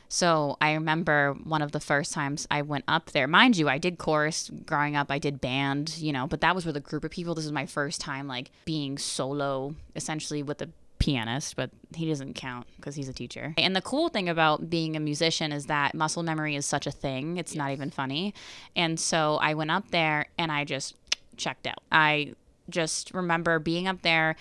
So 0.08 0.56
I 0.60 0.72
remember 0.72 1.36
one 1.44 1.60
of 1.60 1.72
the 1.72 1.80
first 1.80 2.12
times 2.12 2.46
I 2.50 2.62
went 2.62 2.84
up 2.88 3.10
there. 3.10 3.28
Mind 3.28 3.58
you, 3.58 3.68
I 3.68 3.76
did 3.76 3.98
chorus 3.98 4.50
growing 4.64 4.96
up, 4.96 5.10
I 5.10 5.18
did 5.18 5.40
band, 5.40 5.98
you 5.98 6.12
know, 6.12 6.26
but 6.26 6.40
that 6.40 6.54
was 6.54 6.64
with 6.64 6.76
a 6.78 6.80
group 6.80 7.04
of 7.04 7.10
people. 7.10 7.34
This 7.34 7.44
is 7.44 7.52
my 7.52 7.66
first 7.66 8.00
time 8.00 8.26
like 8.26 8.50
being 8.64 8.96
solo 8.96 9.74
essentially 9.94 10.42
with 10.42 10.62
a 10.62 10.70
pianist, 10.98 11.56
but 11.56 11.70
he 11.94 12.08
doesn't 12.08 12.34
count 12.34 12.66
because 12.76 12.94
he's 12.94 13.08
a 13.08 13.12
teacher. 13.12 13.54
And 13.56 13.74
the 13.74 13.82
cool 13.82 14.08
thing 14.08 14.28
about 14.28 14.68
being 14.68 14.96
a 14.96 15.00
musician 15.00 15.52
is 15.52 15.66
that 15.66 15.94
muscle 15.94 16.22
memory 16.22 16.56
is 16.56 16.66
such 16.66 16.86
a 16.86 16.90
thing. 16.90 17.36
It's 17.36 17.54
not 17.54 17.70
even 17.70 17.90
funny. 17.90 18.34
And 18.74 18.98
so 18.98 19.38
I 19.40 19.54
went 19.54 19.70
up 19.70 19.90
there 19.90 20.26
and 20.36 20.50
I 20.50 20.64
just 20.64 20.94
checked 21.36 21.66
out. 21.66 21.82
I 21.92 22.34
just 22.68 23.14
remember 23.14 23.58
being 23.58 23.86
up 23.86 24.02
there 24.02 24.36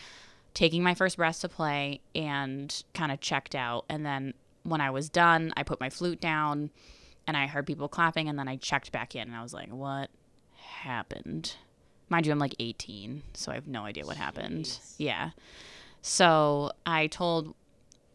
taking 0.53 0.81
my 0.81 0.95
first 0.95 1.17
breath 1.17 1.41
to 1.41 1.49
play 1.49 2.01
and 2.15 2.83
kind 2.93 3.11
of 3.11 3.21
checked 3.21 3.53
out. 3.53 3.85
And 3.89 4.05
then 4.05 4.33
when 4.63 4.81
I 4.81 4.89
was 4.89 5.09
done, 5.09 5.53
I 5.55 5.63
put 5.63 5.79
my 5.79 5.89
flute 5.89 6.19
down 6.19 6.71
and 7.27 7.37
I 7.37 7.45
heard 7.45 7.67
people 7.67 7.87
clapping 7.87 8.27
and 8.27 8.39
then 8.39 8.47
I 8.47 8.55
checked 8.55 8.91
back 8.91 9.15
in 9.15 9.27
and 9.27 9.35
I 9.35 9.43
was 9.43 9.53
like, 9.53 9.69
what 9.69 10.09
happened? 10.55 11.55
Mind 12.09 12.25
you, 12.25 12.31
I'm 12.31 12.39
like 12.39 12.55
18, 12.59 13.21
so 13.33 13.51
I 13.51 13.55
have 13.55 13.67
no 13.67 13.83
idea 13.83 14.05
what 14.05 14.17
happened. 14.17 14.79
Yeah. 14.97 15.31
So 16.01 16.71
I 16.85 17.07
told 17.07 17.53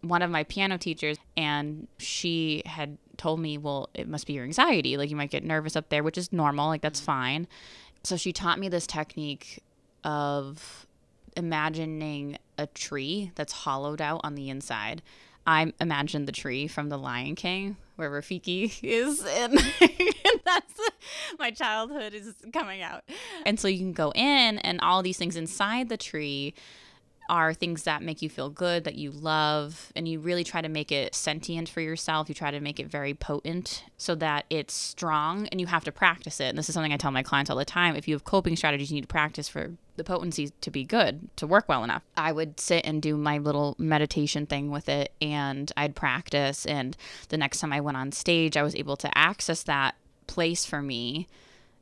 one 0.02 0.22
of 0.22 0.30
my 0.30 0.44
piano 0.44 0.78
teachers, 0.78 1.18
and 1.36 1.86
she 1.98 2.62
had 2.66 2.98
told 3.16 3.40
me, 3.40 3.56
well, 3.56 3.88
it 3.94 4.08
must 4.08 4.26
be 4.26 4.32
your 4.32 4.44
anxiety. 4.44 4.96
Like 4.96 5.10
you 5.10 5.16
might 5.16 5.30
get 5.30 5.44
nervous 5.44 5.76
up 5.76 5.88
there, 5.88 6.02
which 6.02 6.18
is 6.18 6.32
normal. 6.32 6.68
Like 6.68 6.82
that's 6.82 7.00
fine. 7.00 7.46
So 8.02 8.16
she 8.16 8.32
taught 8.32 8.58
me 8.58 8.68
this 8.68 8.86
technique 8.86 9.62
of 10.04 10.86
imagining 11.36 12.38
a 12.58 12.66
tree 12.66 13.30
that's 13.34 13.52
hollowed 13.52 14.00
out 14.00 14.20
on 14.24 14.34
the 14.34 14.50
inside. 14.50 15.02
I 15.46 15.72
imagined 15.80 16.28
the 16.28 16.32
tree 16.32 16.68
from 16.68 16.88
The 16.88 16.96
Lion 16.96 17.34
King, 17.34 17.76
where 17.96 18.10
Rafiki 18.10 18.72
is, 18.82 19.24
and, 19.24 19.52
and 19.80 20.40
that's 20.44 20.74
my 21.38 21.50
childhood 21.50 22.14
is 22.14 22.34
coming 22.52 22.82
out. 22.82 23.02
And 23.44 23.58
so 23.58 23.68
you 23.68 23.78
can 23.78 23.92
go 23.92 24.12
in, 24.12 24.58
and 24.58 24.80
all 24.80 25.02
these 25.02 25.16
things 25.16 25.36
inside 25.36 25.88
the 25.88 25.96
tree 25.96 26.54
are 27.32 27.54
things 27.54 27.84
that 27.84 28.02
make 28.02 28.20
you 28.20 28.28
feel 28.28 28.50
good, 28.50 28.84
that 28.84 28.96
you 28.96 29.10
love, 29.10 29.90
and 29.96 30.06
you 30.06 30.20
really 30.20 30.44
try 30.44 30.60
to 30.60 30.68
make 30.68 30.92
it 30.92 31.14
sentient 31.14 31.66
for 31.66 31.80
yourself. 31.80 32.28
You 32.28 32.34
try 32.34 32.50
to 32.50 32.60
make 32.60 32.78
it 32.78 32.88
very 32.88 33.14
potent 33.14 33.84
so 33.96 34.14
that 34.16 34.44
it's 34.50 34.74
strong 34.74 35.46
and 35.46 35.58
you 35.58 35.66
have 35.66 35.82
to 35.84 35.92
practice 35.92 36.40
it. 36.40 36.50
And 36.50 36.58
this 36.58 36.68
is 36.68 36.74
something 36.74 36.92
I 36.92 36.98
tell 36.98 37.10
my 37.10 37.22
clients 37.22 37.50
all 37.50 37.56
the 37.56 37.64
time. 37.64 37.96
If 37.96 38.06
you 38.06 38.14
have 38.14 38.24
coping 38.24 38.54
strategies, 38.54 38.90
you 38.90 38.96
need 38.96 39.02
to 39.02 39.08
practice 39.08 39.48
for 39.48 39.70
the 39.96 40.04
potency 40.04 40.50
to 40.60 40.70
be 40.70 40.84
good, 40.84 41.34
to 41.36 41.46
work 41.46 41.70
well 41.70 41.82
enough. 41.82 42.02
I 42.18 42.32
would 42.32 42.60
sit 42.60 42.84
and 42.84 43.00
do 43.00 43.16
my 43.16 43.38
little 43.38 43.76
meditation 43.78 44.44
thing 44.44 44.70
with 44.70 44.90
it 44.90 45.12
and 45.22 45.72
I'd 45.74 45.96
practice. 45.96 46.66
And 46.66 46.94
the 47.30 47.38
next 47.38 47.60
time 47.60 47.72
I 47.72 47.80
went 47.80 47.96
on 47.96 48.12
stage, 48.12 48.58
I 48.58 48.62
was 48.62 48.74
able 48.74 48.96
to 48.98 49.16
access 49.16 49.62
that 49.62 49.94
place 50.26 50.66
for 50.66 50.82
me 50.82 51.28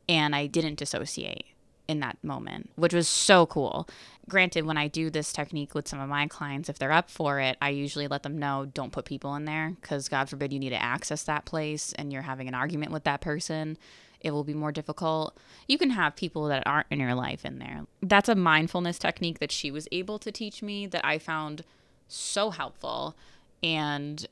and 0.08 0.32
I 0.32 0.46
didn't 0.46 0.78
dissociate 0.78 1.46
in 1.90 2.00
that 2.00 2.16
moment, 2.22 2.70
which 2.76 2.94
was 2.94 3.08
so 3.08 3.46
cool 3.46 3.88
granted, 4.30 4.64
when 4.64 4.78
I 4.78 4.88
do 4.88 5.10
this 5.10 5.30
technique 5.30 5.74
with 5.74 5.86
some 5.86 6.00
of 6.00 6.08
my 6.08 6.26
clients, 6.26 6.70
if 6.70 6.78
they're 6.78 6.92
up 6.92 7.10
for 7.10 7.40
it, 7.40 7.58
I 7.60 7.68
usually 7.68 8.08
let 8.08 8.22
them 8.22 8.38
know 8.38 8.66
don't 8.72 8.92
put 8.92 9.04
people 9.04 9.34
in 9.34 9.44
there 9.44 9.76
because 9.78 10.08
God 10.08 10.30
forbid 10.30 10.54
you 10.54 10.58
need 10.58 10.70
to 10.70 10.82
access 10.82 11.24
that 11.24 11.44
place 11.44 11.92
and 11.94 12.10
you're 12.10 12.22
having 12.22 12.48
an 12.48 12.54
argument 12.54 12.92
with 12.92 13.04
that 13.04 13.20
person. 13.20 13.76
It 14.20 14.30
will 14.30 14.44
be 14.44 14.54
more 14.54 14.72
difficult. 14.72 15.36
You 15.66 15.76
can 15.76 15.90
have 15.90 16.16
people 16.16 16.46
that 16.48 16.66
aren't 16.66 16.86
in 16.90 17.00
your 17.00 17.14
life 17.14 17.44
in 17.44 17.58
there. 17.58 17.86
That's 18.02 18.28
a 18.28 18.34
mindfulness 18.34 18.98
technique 18.98 19.40
that 19.40 19.52
she 19.52 19.70
was 19.70 19.86
able 19.92 20.18
to 20.20 20.32
teach 20.32 20.62
me 20.62 20.86
that 20.86 21.04
I 21.04 21.18
found 21.18 21.64
so 22.08 22.50
helpful. 22.50 23.16
And 23.62 24.26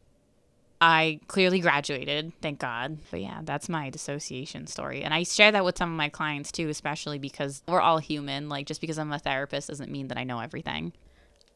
I 0.80 1.18
clearly 1.26 1.58
graduated, 1.58 2.32
thank 2.40 2.60
God. 2.60 2.98
But 3.10 3.20
yeah, 3.20 3.40
that's 3.42 3.68
my 3.68 3.90
dissociation 3.90 4.66
story. 4.68 5.02
And 5.02 5.12
I 5.12 5.24
share 5.24 5.50
that 5.50 5.64
with 5.64 5.76
some 5.76 5.90
of 5.90 5.96
my 5.96 6.08
clients 6.08 6.52
too, 6.52 6.68
especially 6.68 7.18
because 7.18 7.62
we're 7.66 7.80
all 7.80 7.98
human. 7.98 8.48
Like, 8.48 8.66
just 8.66 8.80
because 8.80 8.98
I'm 8.98 9.12
a 9.12 9.18
therapist 9.18 9.68
doesn't 9.68 9.90
mean 9.90 10.08
that 10.08 10.18
I 10.18 10.24
know 10.24 10.38
everything. 10.38 10.92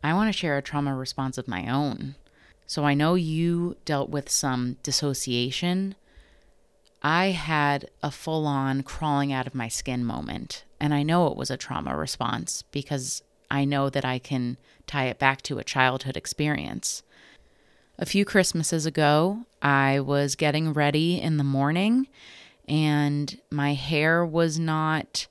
I 0.03 0.15
want 0.15 0.33
to 0.33 0.37
share 0.37 0.59
a 0.59 0.63
trauma 0.63 0.95
response 0.97 1.39
of 1.39 1.47
my 1.47 1.69
own. 1.69 2.17
So 2.67 2.85
I 2.85 2.95
know 2.95 3.15
you 3.15 3.77
dealt 3.85 4.11
with 4.11 4.29
some 4.29 4.77
dissociation. 4.83 5.95
I 7.03 7.27
had 7.27 7.91
a 8.03 8.11
full 8.11 8.47
on 8.47 8.83
crawling 8.83 9.33
out 9.33 9.47
of 9.47 9.55
my 9.55 9.69
skin 9.69 10.05
moment. 10.05 10.65
And 10.81 10.93
I 10.93 11.05
know 11.05 11.29
it 11.29 11.37
was 11.37 11.51
a 11.51 11.57
trauma 11.57 11.97
response 11.97 12.63
because 12.73 13.23
I 13.51 13.65
know 13.65 13.89
that 13.91 14.05
I 14.05 14.19
can 14.19 14.57
tie 14.87 15.07
it 15.07 15.19
back 15.21 15.43
to 15.43 15.59
a 15.59 15.65
childhood 15.65 16.17
experience. 16.17 17.05
A 18.03 18.05
few 18.05 18.25
Christmases 18.25 18.85
ago, 18.85 19.47
I 19.63 20.01
was 20.01 20.35
getting 20.35 20.73
ready 20.73 21.21
in 21.21 21.37
the 21.37 21.45
morning 21.45 22.09
and 22.67 23.41
my 23.49 23.75
hair 23.75 24.27
was 24.27 24.59
not 24.59 25.29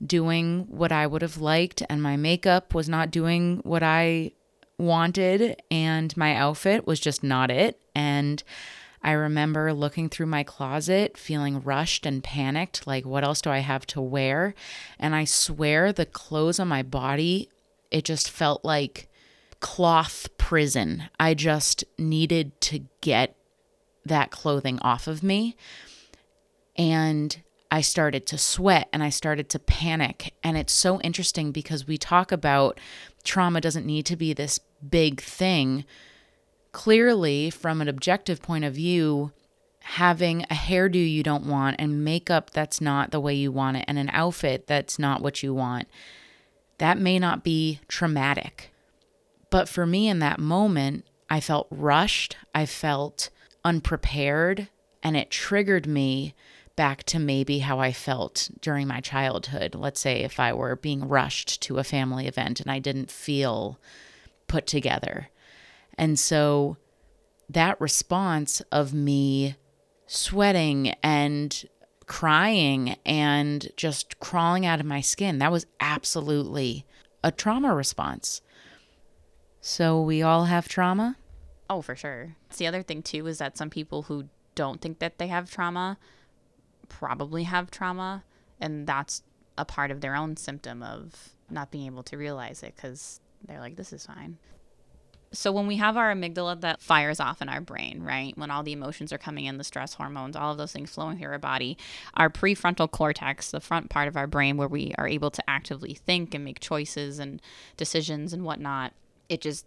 doing 0.00 0.66
what 0.68 0.92
I 0.92 1.08
would 1.08 1.22
have 1.22 1.38
liked, 1.38 1.82
and 1.90 2.00
my 2.00 2.16
makeup 2.16 2.74
was 2.74 2.88
not 2.88 3.10
doing 3.10 3.58
what 3.64 3.82
I 3.82 4.30
wanted, 4.78 5.60
and 5.68 6.16
my 6.16 6.36
outfit 6.36 6.86
was 6.86 7.00
just 7.00 7.24
not 7.24 7.50
it. 7.50 7.76
And 7.92 8.40
I 9.02 9.10
remember 9.10 9.72
looking 9.72 10.08
through 10.08 10.26
my 10.26 10.44
closet, 10.44 11.16
feeling 11.16 11.60
rushed 11.60 12.06
and 12.06 12.22
panicked 12.22 12.86
like, 12.86 13.04
what 13.04 13.24
else 13.24 13.40
do 13.40 13.50
I 13.50 13.58
have 13.58 13.84
to 13.88 14.00
wear? 14.00 14.54
And 15.00 15.12
I 15.16 15.24
swear 15.24 15.92
the 15.92 16.06
clothes 16.06 16.60
on 16.60 16.68
my 16.68 16.84
body, 16.84 17.50
it 17.90 18.04
just 18.04 18.30
felt 18.30 18.64
like 18.64 19.08
cloth 19.60 20.28
prison. 20.38 21.04
I 21.18 21.34
just 21.34 21.84
needed 21.98 22.60
to 22.62 22.86
get 23.00 23.36
that 24.04 24.30
clothing 24.30 24.78
off 24.80 25.06
of 25.06 25.22
me. 25.22 25.56
And 26.76 27.40
I 27.70 27.82
started 27.82 28.26
to 28.26 28.38
sweat 28.38 28.88
and 28.92 29.02
I 29.02 29.10
started 29.10 29.48
to 29.50 29.58
panic. 29.58 30.34
And 30.42 30.56
it's 30.56 30.72
so 30.72 31.00
interesting 31.02 31.52
because 31.52 31.86
we 31.86 31.98
talk 31.98 32.32
about 32.32 32.80
trauma 33.22 33.60
doesn't 33.60 33.86
need 33.86 34.06
to 34.06 34.16
be 34.16 34.32
this 34.32 34.58
big 34.88 35.20
thing. 35.20 35.84
Clearly, 36.72 37.50
from 37.50 37.80
an 37.80 37.88
objective 37.88 38.42
point 38.42 38.64
of 38.64 38.74
view, 38.74 39.32
having 39.80 40.42
a 40.44 40.54
hairdo 40.54 40.94
you 40.94 41.22
don't 41.22 41.46
want 41.46 41.76
and 41.78 42.04
makeup 42.04 42.50
that's 42.50 42.80
not 42.80 43.10
the 43.10 43.20
way 43.20 43.34
you 43.34 43.50
want 43.50 43.76
it 43.76 43.84
and 43.88 43.98
an 43.98 44.10
outfit 44.12 44.66
that's 44.66 44.98
not 44.98 45.22
what 45.22 45.42
you 45.42 45.54
want, 45.54 45.88
that 46.78 46.98
may 46.98 47.18
not 47.18 47.44
be 47.44 47.80
traumatic. 47.88 48.72
But 49.50 49.68
for 49.68 49.86
me 49.86 50.08
in 50.08 50.20
that 50.20 50.38
moment, 50.38 51.06
I 51.28 51.40
felt 51.40 51.66
rushed, 51.70 52.36
I 52.54 52.66
felt 52.66 53.30
unprepared, 53.64 54.68
and 55.02 55.16
it 55.16 55.30
triggered 55.30 55.86
me 55.86 56.34
back 56.76 57.02
to 57.04 57.18
maybe 57.18 57.58
how 57.58 57.78
I 57.78 57.92
felt 57.92 58.48
during 58.60 58.86
my 58.86 59.00
childhood. 59.00 59.74
Let's 59.74 60.00
say 60.00 60.22
if 60.22 60.40
I 60.40 60.52
were 60.52 60.76
being 60.76 61.06
rushed 61.08 61.60
to 61.62 61.78
a 61.78 61.84
family 61.84 62.26
event 62.26 62.60
and 62.60 62.70
I 62.70 62.78
didn't 62.78 63.10
feel 63.10 63.78
put 64.46 64.66
together. 64.66 65.28
And 65.98 66.18
so 66.18 66.78
that 67.50 67.80
response 67.80 68.62
of 68.72 68.94
me 68.94 69.56
sweating 70.06 70.94
and 71.02 71.68
crying 72.06 72.96
and 73.04 73.70
just 73.76 74.18
crawling 74.18 74.64
out 74.64 74.80
of 74.80 74.86
my 74.86 75.00
skin, 75.00 75.38
that 75.38 75.52
was 75.52 75.66
absolutely 75.80 76.86
a 77.22 77.30
trauma 77.30 77.74
response. 77.74 78.40
So 79.60 80.00
we 80.00 80.22
all 80.22 80.46
have 80.46 80.68
trauma? 80.68 81.16
Oh, 81.68 81.82
for 81.82 81.94
sure. 81.94 82.36
The 82.56 82.66
other 82.66 82.82
thing 82.82 83.02
too 83.02 83.26
is 83.26 83.38
that 83.38 83.58
some 83.58 83.70
people 83.70 84.02
who 84.02 84.24
don't 84.54 84.80
think 84.80 84.98
that 84.98 85.18
they 85.18 85.28
have 85.28 85.50
trauma 85.50 85.98
probably 86.88 87.44
have 87.44 87.70
trauma 87.70 88.24
and 88.60 88.86
that's 88.86 89.22
a 89.56 89.64
part 89.64 89.90
of 89.90 90.00
their 90.00 90.16
own 90.16 90.36
symptom 90.36 90.82
of 90.82 91.34
not 91.50 91.70
being 91.70 91.86
able 91.86 92.02
to 92.04 92.16
realize 92.16 92.62
it 92.62 92.76
cuz 92.76 93.20
they're 93.46 93.60
like 93.60 93.76
this 93.76 93.92
is 93.92 94.06
fine. 94.06 94.38
So 95.32 95.52
when 95.52 95.68
we 95.68 95.76
have 95.76 95.96
our 95.96 96.12
amygdala 96.12 96.60
that 96.62 96.82
fires 96.82 97.20
off 97.20 97.40
in 97.40 97.48
our 97.48 97.60
brain, 97.60 98.02
right? 98.02 98.36
When 98.36 98.50
all 98.50 98.64
the 98.64 98.72
emotions 98.72 99.12
are 99.12 99.18
coming 99.18 99.44
in, 99.44 99.58
the 99.58 99.64
stress 99.64 99.94
hormones, 99.94 100.34
all 100.34 100.50
of 100.50 100.58
those 100.58 100.72
things 100.72 100.90
flowing 100.90 101.18
through 101.18 101.28
our 101.30 101.38
body, 101.38 101.78
our 102.14 102.28
prefrontal 102.28 102.90
cortex, 102.90 103.52
the 103.52 103.60
front 103.60 103.90
part 103.90 104.08
of 104.08 104.16
our 104.16 104.26
brain 104.26 104.56
where 104.56 104.66
we 104.66 104.92
are 104.98 105.06
able 105.06 105.30
to 105.30 105.48
actively 105.48 105.94
think 105.94 106.34
and 106.34 106.44
make 106.44 106.58
choices 106.58 107.20
and 107.20 107.40
decisions 107.76 108.32
and 108.32 108.44
whatnot, 108.44 108.92
it 109.30 109.40
just 109.40 109.64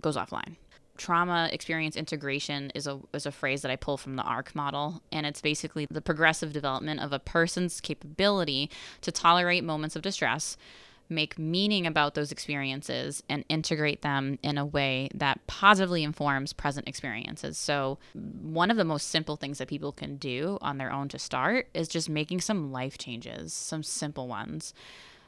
goes 0.00 0.16
offline. 0.16 0.54
Trauma 0.96 1.48
experience 1.52 1.96
integration 1.96 2.70
is 2.74 2.86
a 2.86 3.00
is 3.12 3.24
a 3.24 3.32
phrase 3.32 3.62
that 3.62 3.70
I 3.70 3.76
pull 3.76 3.96
from 3.96 4.16
the 4.16 4.22
ARC 4.22 4.54
model, 4.54 5.00
and 5.10 5.26
it's 5.26 5.40
basically 5.40 5.86
the 5.90 6.02
progressive 6.02 6.52
development 6.52 7.00
of 7.00 7.12
a 7.12 7.18
person's 7.18 7.80
capability 7.80 8.70
to 9.00 9.12
tolerate 9.12 9.62
moments 9.64 9.94
of 9.94 10.02
distress, 10.02 10.56
make 11.08 11.38
meaning 11.38 11.86
about 11.86 12.14
those 12.14 12.32
experiences, 12.32 13.22
and 13.28 13.44
integrate 13.48 14.02
them 14.02 14.40
in 14.42 14.58
a 14.58 14.66
way 14.66 15.08
that 15.14 15.46
positively 15.46 16.02
informs 16.02 16.52
present 16.52 16.88
experiences. 16.88 17.56
So, 17.56 17.98
one 18.12 18.70
of 18.70 18.76
the 18.76 18.84
most 18.84 19.08
simple 19.08 19.36
things 19.36 19.58
that 19.58 19.68
people 19.68 19.92
can 19.92 20.16
do 20.16 20.58
on 20.60 20.78
their 20.78 20.92
own 20.92 21.08
to 21.10 21.18
start 21.18 21.68
is 21.74 21.86
just 21.86 22.10
making 22.10 22.40
some 22.40 22.72
life 22.72 22.98
changes, 22.98 23.54
some 23.54 23.84
simple 23.84 24.26
ones 24.26 24.74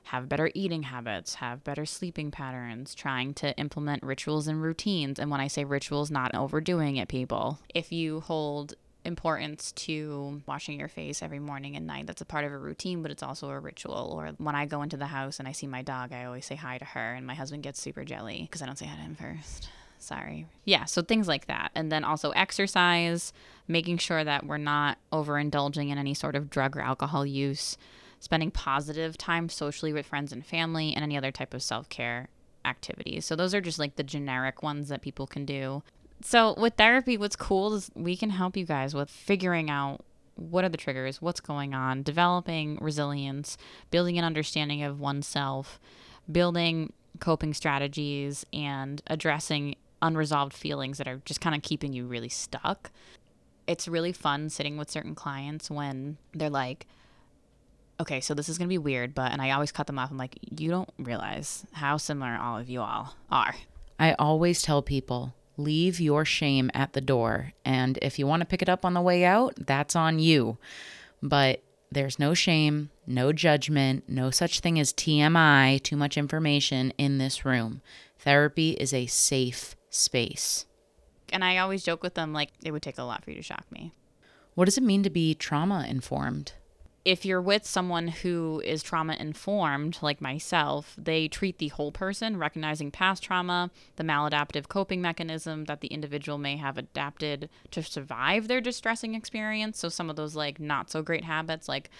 have 0.04 0.28
better 0.28 0.50
eating 0.54 0.84
habits, 0.84 1.36
have 1.36 1.62
better 1.64 1.86
sleeping 1.86 2.30
patterns, 2.30 2.94
trying 2.94 3.34
to 3.34 3.56
implement 3.56 4.02
rituals 4.02 4.48
and 4.48 4.62
routines. 4.62 5.18
And 5.18 5.30
when 5.30 5.40
I 5.40 5.46
say 5.46 5.64
rituals, 5.64 6.10
not 6.10 6.34
overdoing 6.34 6.96
it, 6.96 7.08
people. 7.08 7.60
If 7.74 7.92
you 7.92 8.20
hold 8.20 8.74
importance 9.04 9.72
to 9.72 10.42
washing 10.46 10.78
your 10.78 10.88
face 10.88 11.22
every 11.22 11.38
morning 11.38 11.76
and 11.76 11.86
night. 11.86 12.06
That's 12.06 12.20
a 12.20 12.26
part 12.26 12.44
of 12.44 12.52
a 12.52 12.58
routine, 12.58 13.02
but 13.02 13.10
it's 13.10 13.22
also 13.22 13.48
a 13.50 13.58
ritual. 13.58 14.12
Or 14.14 14.32
when 14.38 14.54
I 14.54 14.66
go 14.66 14.82
into 14.82 14.96
the 14.96 15.06
house 15.06 15.38
and 15.38 15.48
I 15.48 15.52
see 15.52 15.66
my 15.66 15.82
dog, 15.82 16.12
I 16.12 16.24
always 16.24 16.46
say 16.46 16.54
hi 16.54 16.78
to 16.78 16.84
her, 16.84 17.14
and 17.14 17.26
my 17.26 17.34
husband 17.34 17.62
gets 17.62 17.80
super 17.80 18.04
jelly 18.04 18.42
because 18.42 18.62
I 18.62 18.66
don't 18.66 18.76
say 18.76 18.86
hi 18.86 18.96
to 18.96 19.02
him 19.02 19.14
first. 19.14 19.68
Sorry. 19.98 20.46
Yeah, 20.64 20.86
so 20.86 21.02
things 21.02 21.28
like 21.28 21.46
that. 21.46 21.72
And 21.74 21.92
then 21.92 22.04
also 22.04 22.30
exercise, 22.30 23.32
making 23.68 23.98
sure 23.98 24.24
that 24.24 24.46
we're 24.46 24.56
not 24.56 24.98
overindulging 25.12 25.90
in 25.90 25.98
any 25.98 26.14
sort 26.14 26.36
of 26.36 26.48
drug 26.48 26.76
or 26.76 26.80
alcohol 26.80 27.26
use 27.26 27.76
spending 28.20 28.50
positive 28.52 29.18
time 29.18 29.48
socially 29.48 29.92
with 29.92 30.06
friends 30.06 30.32
and 30.32 30.46
family, 30.46 30.94
and 30.94 31.02
any 31.02 31.16
other 31.16 31.32
type 31.32 31.52
of 31.52 31.62
self 31.62 31.88
care 31.88 32.28
activities. 32.64 33.24
So, 33.24 33.34
those 33.34 33.54
are 33.54 33.60
just 33.60 33.78
like 33.78 33.96
the 33.96 34.04
generic 34.04 34.62
ones 34.62 34.88
that 34.88 35.02
people 35.02 35.26
can 35.26 35.44
do. 35.44 35.82
So, 36.22 36.54
with 36.56 36.74
therapy, 36.74 37.16
what's 37.16 37.36
cool 37.36 37.74
is 37.74 37.90
we 37.94 38.16
can 38.16 38.30
help 38.30 38.56
you 38.56 38.64
guys 38.64 38.94
with 38.94 39.10
figuring 39.10 39.70
out 39.70 40.04
what 40.36 40.64
are 40.64 40.68
the 40.68 40.76
triggers, 40.76 41.20
what's 41.20 41.40
going 41.40 41.74
on, 41.74 42.02
developing 42.02 42.78
resilience, 42.80 43.56
building 43.90 44.18
an 44.18 44.24
understanding 44.24 44.82
of 44.82 45.00
oneself, 45.00 45.80
building 46.30 46.92
coping 47.18 47.52
strategies, 47.52 48.46
and 48.52 49.02
addressing 49.06 49.76
unresolved 50.02 50.54
feelings 50.54 50.98
that 50.98 51.08
are 51.08 51.20
just 51.24 51.40
kind 51.40 51.54
of 51.54 51.62
keeping 51.62 51.92
you 51.92 52.06
really 52.06 52.28
stuck. 52.28 52.90
It's 53.66 53.86
really 53.86 54.12
fun 54.12 54.48
sitting 54.48 54.76
with 54.76 54.90
certain 54.90 55.14
clients 55.14 55.70
when 55.70 56.16
they're 56.32 56.50
like, 56.50 56.86
okay, 58.00 58.20
so 58.20 58.34
this 58.34 58.48
is 58.48 58.58
going 58.58 58.66
to 58.66 58.72
be 58.72 58.78
weird, 58.78 59.14
but, 59.14 59.30
and 59.32 59.40
I 59.40 59.50
always 59.50 59.70
cut 59.70 59.86
them 59.86 59.98
off. 59.98 60.10
I'm 60.10 60.16
like, 60.16 60.38
you 60.58 60.70
don't 60.70 60.90
realize 60.98 61.64
how 61.72 61.98
similar 61.98 62.36
all 62.36 62.58
of 62.58 62.68
you 62.68 62.80
all 62.80 63.14
are. 63.30 63.54
I 63.98 64.14
always 64.14 64.62
tell 64.62 64.82
people 64.82 65.34
leave 65.56 66.00
your 66.00 66.24
shame 66.24 66.70
at 66.72 66.94
the 66.94 67.00
door. 67.02 67.52
And 67.64 67.98
if 68.00 68.18
you 68.18 68.26
want 68.26 68.40
to 68.40 68.46
pick 68.46 68.62
it 68.62 68.68
up 68.68 68.84
on 68.84 68.94
the 68.94 69.00
way 69.02 69.24
out, 69.24 69.54
that's 69.58 69.94
on 69.94 70.18
you. 70.18 70.56
But 71.22 71.62
there's 71.92 72.18
no 72.18 72.32
shame, 72.32 72.90
no 73.06 73.32
judgment, 73.32 74.04
no 74.08 74.30
such 74.30 74.60
thing 74.60 74.80
as 74.80 74.92
TMI, 74.92 75.82
too 75.82 75.96
much 75.96 76.16
information 76.16 76.92
in 76.96 77.18
this 77.18 77.44
room. 77.44 77.82
Therapy 78.18 78.70
is 78.72 78.94
a 78.94 79.06
safe 79.06 79.76
space. 79.90 80.64
And 81.32 81.44
I 81.44 81.58
always 81.58 81.82
joke 81.82 82.02
with 82.02 82.14
them 82.14 82.32
like, 82.32 82.50
it 82.62 82.70
would 82.70 82.82
take 82.82 82.98
a 82.98 83.02
lot 83.02 83.22
for 83.22 83.30
you 83.30 83.36
to 83.36 83.42
shock 83.42 83.66
me. 83.70 83.92
What 84.54 84.64
does 84.64 84.78
it 84.78 84.82
mean 84.82 85.02
to 85.02 85.10
be 85.10 85.34
trauma 85.34 85.86
informed? 85.88 86.52
If 87.04 87.24
you're 87.24 87.40
with 87.40 87.64
someone 87.64 88.08
who 88.08 88.60
is 88.64 88.82
trauma 88.82 89.14
informed, 89.14 89.98
like 90.02 90.20
myself, 90.20 90.94
they 90.98 91.28
treat 91.28 91.58
the 91.58 91.68
whole 91.68 91.92
person, 91.92 92.36
recognizing 92.36 92.90
past 92.90 93.22
trauma, 93.22 93.70
the 93.96 94.04
maladaptive 94.04 94.68
coping 94.68 95.00
mechanism 95.00 95.64
that 95.64 95.80
the 95.80 95.88
individual 95.88 96.36
may 96.36 96.56
have 96.56 96.76
adapted 96.76 97.48
to 97.70 97.82
survive 97.82 98.48
their 98.48 98.60
distressing 98.60 99.14
experience. 99.14 99.78
So, 99.78 99.88
some 99.88 100.10
of 100.10 100.16
those 100.16 100.36
like 100.36 100.60
not 100.60 100.90
so 100.90 101.02
great 101.02 101.24
habits, 101.24 101.68
like 101.68 101.90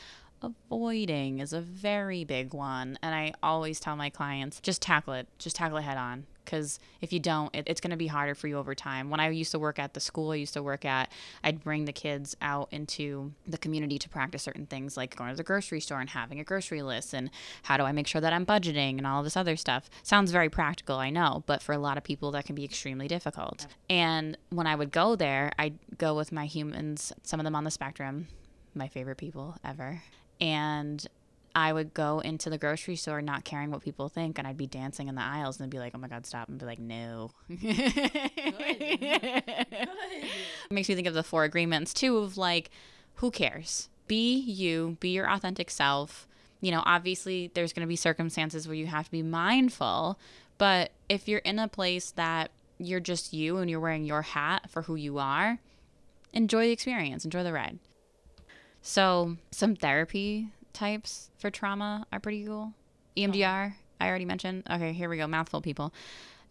avoiding, 0.43 1.39
is 1.39 1.53
a 1.55 1.61
very 1.61 2.25
big 2.25 2.53
one. 2.53 2.99
And 3.03 3.15
I 3.15 3.33
always 3.43 3.81
tell 3.81 3.97
my 3.97 4.11
clients 4.11 4.61
just 4.61 4.83
tackle 4.83 5.15
it, 5.15 5.29
just 5.39 5.57
tackle 5.57 5.79
it 5.79 5.83
head 5.83 5.97
on 5.97 6.27
because 6.51 6.81
if 7.01 7.13
you 7.13 7.21
don't, 7.21 7.55
it, 7.55 7.65
it's 7.67 7.81
going 7.81 7.93
to 7.93 7.97
be 7.97 8.09
harder 8.09 8.35
for 8.35 8.49
you 8.49 8.59
over 8.59 8.75
time. 8.75 9.09
When 9.09 9.21
I 9.21 9.29
used 9.31 9.53
to 9.53 9.59
work 9.59 9.79
at 9.79 9.95
the 9.95 10.01
school 10.01 10.33
I 10.33 10.37
used 10.37 10.55
to 10.55 10.63
work 10.63 10.85
at, 10.85 11.13
I'd 11.45 11.63
bring 11.63 11.85
the 11.85 11.93
kids 11.93 12.37
out 12.43 12.69
into 12.73 13.33
the 13.47 13.57
community 13.57 13.99
to 14.01 14.09
practice 14.09 14.43
certain 14.43 14.67
things 14.67 14.97
like 14.97 15.15
going 15.15 15.31
to 15.31 15.37
the 15.37 15.45
grocery 15.45 15.81
store 15.81 16.01
and 16.01 16.11
having 16.11 16.41
a 16.41 16.45
grocery 16.45 16.83
list 16.83 17.15
and 17.15 17.31
how 17.63 17.77
do 17.77 17.85
I 17.85 17.93
make 17.93 18.09
sure 18.09 18.21
that 18.21 18.33
I'm 18.33 18.45
budgeting 18.45 18.99
and 18.99 19.07
all 19.07 19.23
this 19.23 19.37
other 19.37 19.57
stuff. 19.57 19.89
Sounds 20.03 20.33
very 20.33 20.49
practical, 20.49 20.97
I 20.97 21.11
know, 21.11 21.45
but 21.47 21.63
for 21.63 21.73
a 21.73 21.79
lot 21.79 21.97
of 21.97 22.03
people, 22.03 22.33
that 22.33 22.47
can 22.47 22.57
be 22.57 22.65
extremely 22.65 23.07
difficult. 23.07 23.67
And 23.89 24.37
when 24.49 24.67
I 24.67 24.75
would 24.75 24.91
go 24.91 25.15
there, 25.15 25.53
I'd 25.59 25.79
go 25.99 26.17
with 26.17 26.33
my 26.33 26.47
humans, 26.47 27.13
some 27.23 27.39
of 27.39 27.45
them 27.45 27.55
on 27.55 27.65
the 27.65 27.71
spectrum, 27.71 28.27
my 28.75 28.89
favorite 28.89 29.19
people 29.19 29.57
ever. 29.65 30.03
And 30.41 31.07
I 31.55 31.73
would 31.73 31.95
go 31.95 32.21
into 32.21 32.51
the 32.51 32.59
grocery 32.59 32.97
store 32.97 33.21
not 33.21 33.45
caring 33.45 33.71
what 33.71 33.83
people 33.83 34.09
think, 34.09 34.39
and 34.39 34.47
I'd 34.47 34.57
be 34.57 34.67
dancing 34.67 35.09
in 35.09 35.15
the 35.15 35.23
aisles 35.23 35.61
and 35.61 35.71
be 35.71 35.79
like, 35.79 35.93
"Oh 35.95 35.99
my 35.99 36.09
God, 36.09 36.27
stop!" 36.27 36.49
and 36.49 36.59
be 36.59 36.67
like, 36.67 36.79
"No." 36.79 37.33
Makes 40.71 40.89
me 40.89 40.95
think 40.95 41.07
of 41.07 41.15
the 41.15 41.25
four 41.25 41.45
agreements 41.45 41.93
too, 41.93 42.19
of 42.19 42.37
like, 42.37 42.71
who 43.17 43.31
cares? 43.31 43.89
Be 44.07 44.39
you, 44.39 44.97
be 45.01 45.11
your 45.11 45.31
authentic 45.31 45.71
self. 45.71 46.27
You 46.61 46.71
know, 46.71 46.83
obviously, 46.87 47.51
there's 47.55 47.73
going 47.73 47.87
to 47.87 47.89
be 47.89 47.97
circumstances 47.97 48.69
where 48.69 48.77
you 48.77 48.87
have 48.87 49.07
to 49.07 49.11
be 49.11 49.23
mindful, 49.23 50.19
but 50.59 50.93
if 51.09 51.27
you're 51.27 51.41
in 51.41 51.59
a 51.59 51.69
place 51.69 52.13
that 52.13 52.51
you're 52.79 53.01
just 53.01 53.33
you 53.33 53.59
and 53.59 53.71
you're 53.71 53.81
wearing 53.81 54.05
your 54.05 54.23
hat 54.23 54.71
for 54.71 54.83
who 54.83 54.95
you 54.95 55.19
are, 55.19 55.59
enjoy 56.33 56.65
the 56.67 56.73
experience, 56.73 57.25
enjoy 57.25 57.43
the 57.43 57.53
ride. 57.53 57.79
So, 58.83 59.37
some 59.51 59.77
therapy 59.77 60.49
types 60.73 61.31
for 61.39 61.51
trauma 61.51 62.07
are 62.13 62.21
pretty 62.21 62.45
cool. 62.45 62.73
Oh. 62.73 63.21
EMDR, 63.21 63.75
I 64.01 64.09
already 64.09 64.25
mentioned. 64.25 64.65
Okay, 64.71 64.93
here 64.93 65.09
we 65.09 65.17
go. 65.17 65.27
Mouthful, 65.27 65.61
people. 65.61 65.93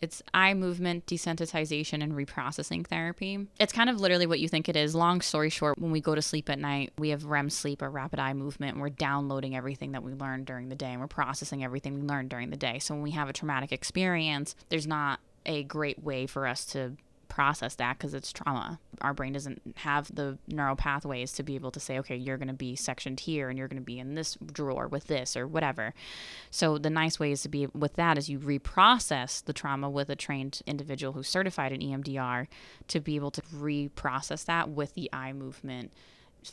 It's 0.02 0.22
eye 0.34 0.54
movement 0.54 1.06
desensitization 1.08 2.02
and 2.02 2.14
reprocessing 2.14 2.88
therapy. 2.88 3.48
It's 3.60 3.74
kind 3.74 3.90
of 3.90 4.00
literally 4.00 4.28
what 4.28 4.40
you 4.40 4.48
think 4.48 4.70
it 4.70 4.78
is. 4.78 4.96
Long 4.96 5.20
story 5.20 5.50
short, 5.50 5.78
when 5.78 5.92
we 5.92 6.00
go 6.00 6.16
to 6.16 6.22
sleep 6.22 6.50
at 6.50 6.58
night, 6.58 6.94
we 6.98 7.10
have 7.10 7.26
REM 7.26 7.50
sleep 7.50 7.82
or 7.82 7.90
rapid 7.90 8.18
eye 8.18 8.34
movement, 8.34 8.74
and 8.76 8.82
we're 8.82 8.90
downloading 8.90 9.58
everything 9.58 9.92
that 9.92 10.04
we 10.04 10.14
learned 10.14 10.46
during 10.46 10.70
the 10.70 10.76
day 10.76 10.92
and 10.92 11.02
we're 11.02 11.08
processing 11.08 11.64
everything 11.64 11.96
we 11.96 12.02
learned 12.02 12.30
during 12.30 12.50
the 12.50 12.58
day. 12.58 12.80
So 12.80 12.94
when 12.94 13.04
we 13.04 13.12
have 13.12 13.28
a 13.28 13.34
traumatic 13.34 13.74
experience, 13.74 14.56
there's 14.70 14.88
not 14.88 15.20
a 15.46 15.64
great 15.64 16.02
way 16.02 16.28
for 16.28 16.48
us 16.48 16.64
to 16.66 16.94
process 17.40 17.76
that 17.76 17.98
because 17.98 18.14
it's 18.14 18.34
trauma. 18.34 18.82
Our 19.00 19.14
brain 19.14 19.32
doesn't 19.32 19.62
have 19.78 20.14
the 20.14 20.38
neural 20.50 20.76
pathways 20.76 21.32
to 21.34 21.44
be 21.44 21.56
able 21.56 21.72
to 21.72 21.80
say, 21.80 21.98
okay, 22.00 22.18
you're 22.18 22.36
going 22.36 22.50
to 22.50 22.54
be 22.54 22.76
sectioned 22.76 23.22
here 23.22 23.48
and 23.48 23.58
you're 23.58 23.70
going 23.70 23.82
to 23.82 23.86
be 23.86 23.98
in 23.98 24.16
this 24.16 24.38
drawer 24.52 24.90
with 24.90 25.08
this 25.08 25.38
or 25.38 25.48
whatever. 25.48 25.94
So 26.52 26.78
the 26.78 26.90
nice 26.90 27.18
way 27.18 27.32
is 27.32 27.42
to 27.44 27.48
be 27.48 27.68
with 27.68 27.94
that 27.94 28.18
is 28.18 28.28
you 28.28 28.40
reprocess 28.40 29.42
the 29.42 29.54
trauma 29.54 29.90
with 29.90 30.10
a 30.10 30.18
trained 30.18 30.60
individual 30.68 31.14
who's 31.14 31.30
certified 31.30 31.72
in 31.72 31.80
EMDR 31.80 32.48
to 32.90 33.00
be 33.00 33.16
able 33.16 33.32
to 33.32 33.42
reprocess 33.56 34.44
that 34.44 34.68
with 34.68 34.94
the 34.96 35.10
eye 35.14 35.32
movement 35.32 35.94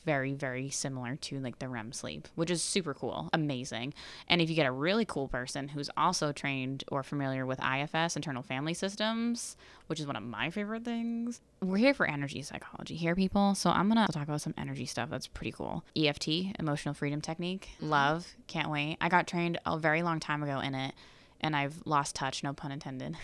very 0.05 0.35
very 0.35 0.69
similar 0.71 1.17
to 1.17 1.39
like 1.41 1.59
the 1.59 1.69
REM 1.69 1.93
sleep, 1.93 2.29
which 2.35 2.51
is 2.51 2.63
super 2.63 2.95
cool, 2.95 3.29
amazing. 3.33 3.95
And 4.29 4.41
if 4.41 4.51
you 4.51 4.57
get 4.57 4.67
a 4.67 4.73
really 4.73 5.05
cool 5.05 5.29
person 5.29 5.69
who's 5.69 5.91
also 5.97 6.33
trained 6.33 6.85
or 6.89 7.03
familiar 7.03 7.47
with 7.47 7.61
IFS, 7.63 8.17
internal 8.17 8.43
family 8.43 8.75
systems, 8.75 9.57
which 9.87 10.01
is 10.01 10.07
one 10.07 10.17
of 10.17 10.23
my 10.23 10.51
favorite 10.51 10.85
things. 10.85 11.41
We're 11.63 11.77
here 11.77 11.95
for 11.95 12.07
energy 12.07 12.43
psychology 12.43 12.97
here, 12.97 13.15
people. 13.15 13.55
So 13.55 13.71
I'm 13.71 13.89
gonna 13.89 14.07
talk 14.09 14.25
about 14.25 14.41
some 14.41 14.55
energy 14.59 14.87
stuff 14.87 15.11
that's 15.11 15.27
pretty 15.27 15.53
cool. 15.53 15.85
EFT, 15.97 16.59
emotional 16.59 16.95
freedom 16.95 17.21
technique. 17.21 17.69
Mm-hmm. 17.77 17.91
Love, 17.91 18.27
can't 18.47 18.71
wait. 18.71 18.99
I 19.01 19.09
got 19.09 19.27
trained 19.27 19.59
a 19.65 19.79
very 19.79 20.03
long 20.03 20.21
time 20.21 20.43
ago 20.43 20.61
in 20.61 20.75
it, 20.75 20.95
and 21.41 21.55
I've 21.57 21.77
lost 21.85 22.15
touch. 22.15 22.43
No 22.43 22.53
pun 22.53 22.73
intended. 22.73 23.17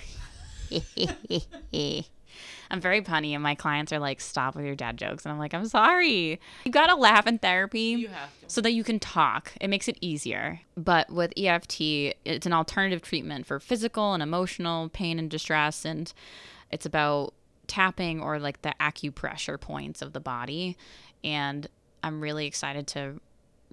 I'm 2.70 2.80
very 2.80 3.02
punny, 3.02 3.32
and 3.32 3.42
my 3.42 3.54
clients 3.54 3.92
are 3.92 3.98
like, 3.98 4.20
"Stop 4.20 4.54
with 4.54 4.64
your 4.64 4.74
dad 4.74 4.96
jokes," 4.96 5.24
and 5.24 5.32
I'm 5.32 5.38
like, 5.38 5.54
"I'm 5.54 5.66
sorry." 5.66 6.40
You 6.64 6.72
gotta 6.72 6.94
laugh 6.94 7.26
in 7.26 7.38
therapy 7.38 8.08
so 8.46 8.60
that 8.60 8.72
you 8.72 8.84
can 8.84 8.98
talk. 8.98 9.52
It 9.60 9.68
makes 9.68 9.88
it 9.88 9.98
easier. 10.00 10.60
But 10.76 11.10
with 11.10 11.32
EFT, 11.36 12.14
it's 12.24 12.46
an 12.46 12.52
alternative 12.52 13.02
treatment 13.02 13.46
for 13.46 13.60
physical 13.60 14.14
and 14.14 14.22
emotional 14.22 14.88
pain 14.88 15.18
and 15.18 15.30
distress, 15.30 15.84
and 15.84 16.12
it's 16.70 16.86
about 16.86 17.34
tapping 17.66 18.20
or 18.20 18.38
like 18.38 18.62
the 18.62 18.74
acupressure 18.80 19.60
points 19.60 20.02
of 20.02 20.12
the 20.12 20.20
body. 20.20 20.76
And 21.24 21.66
I'm 22.02 22.20
really 22.20 22.46
excited 22.46 22.86
to 22.88 23.20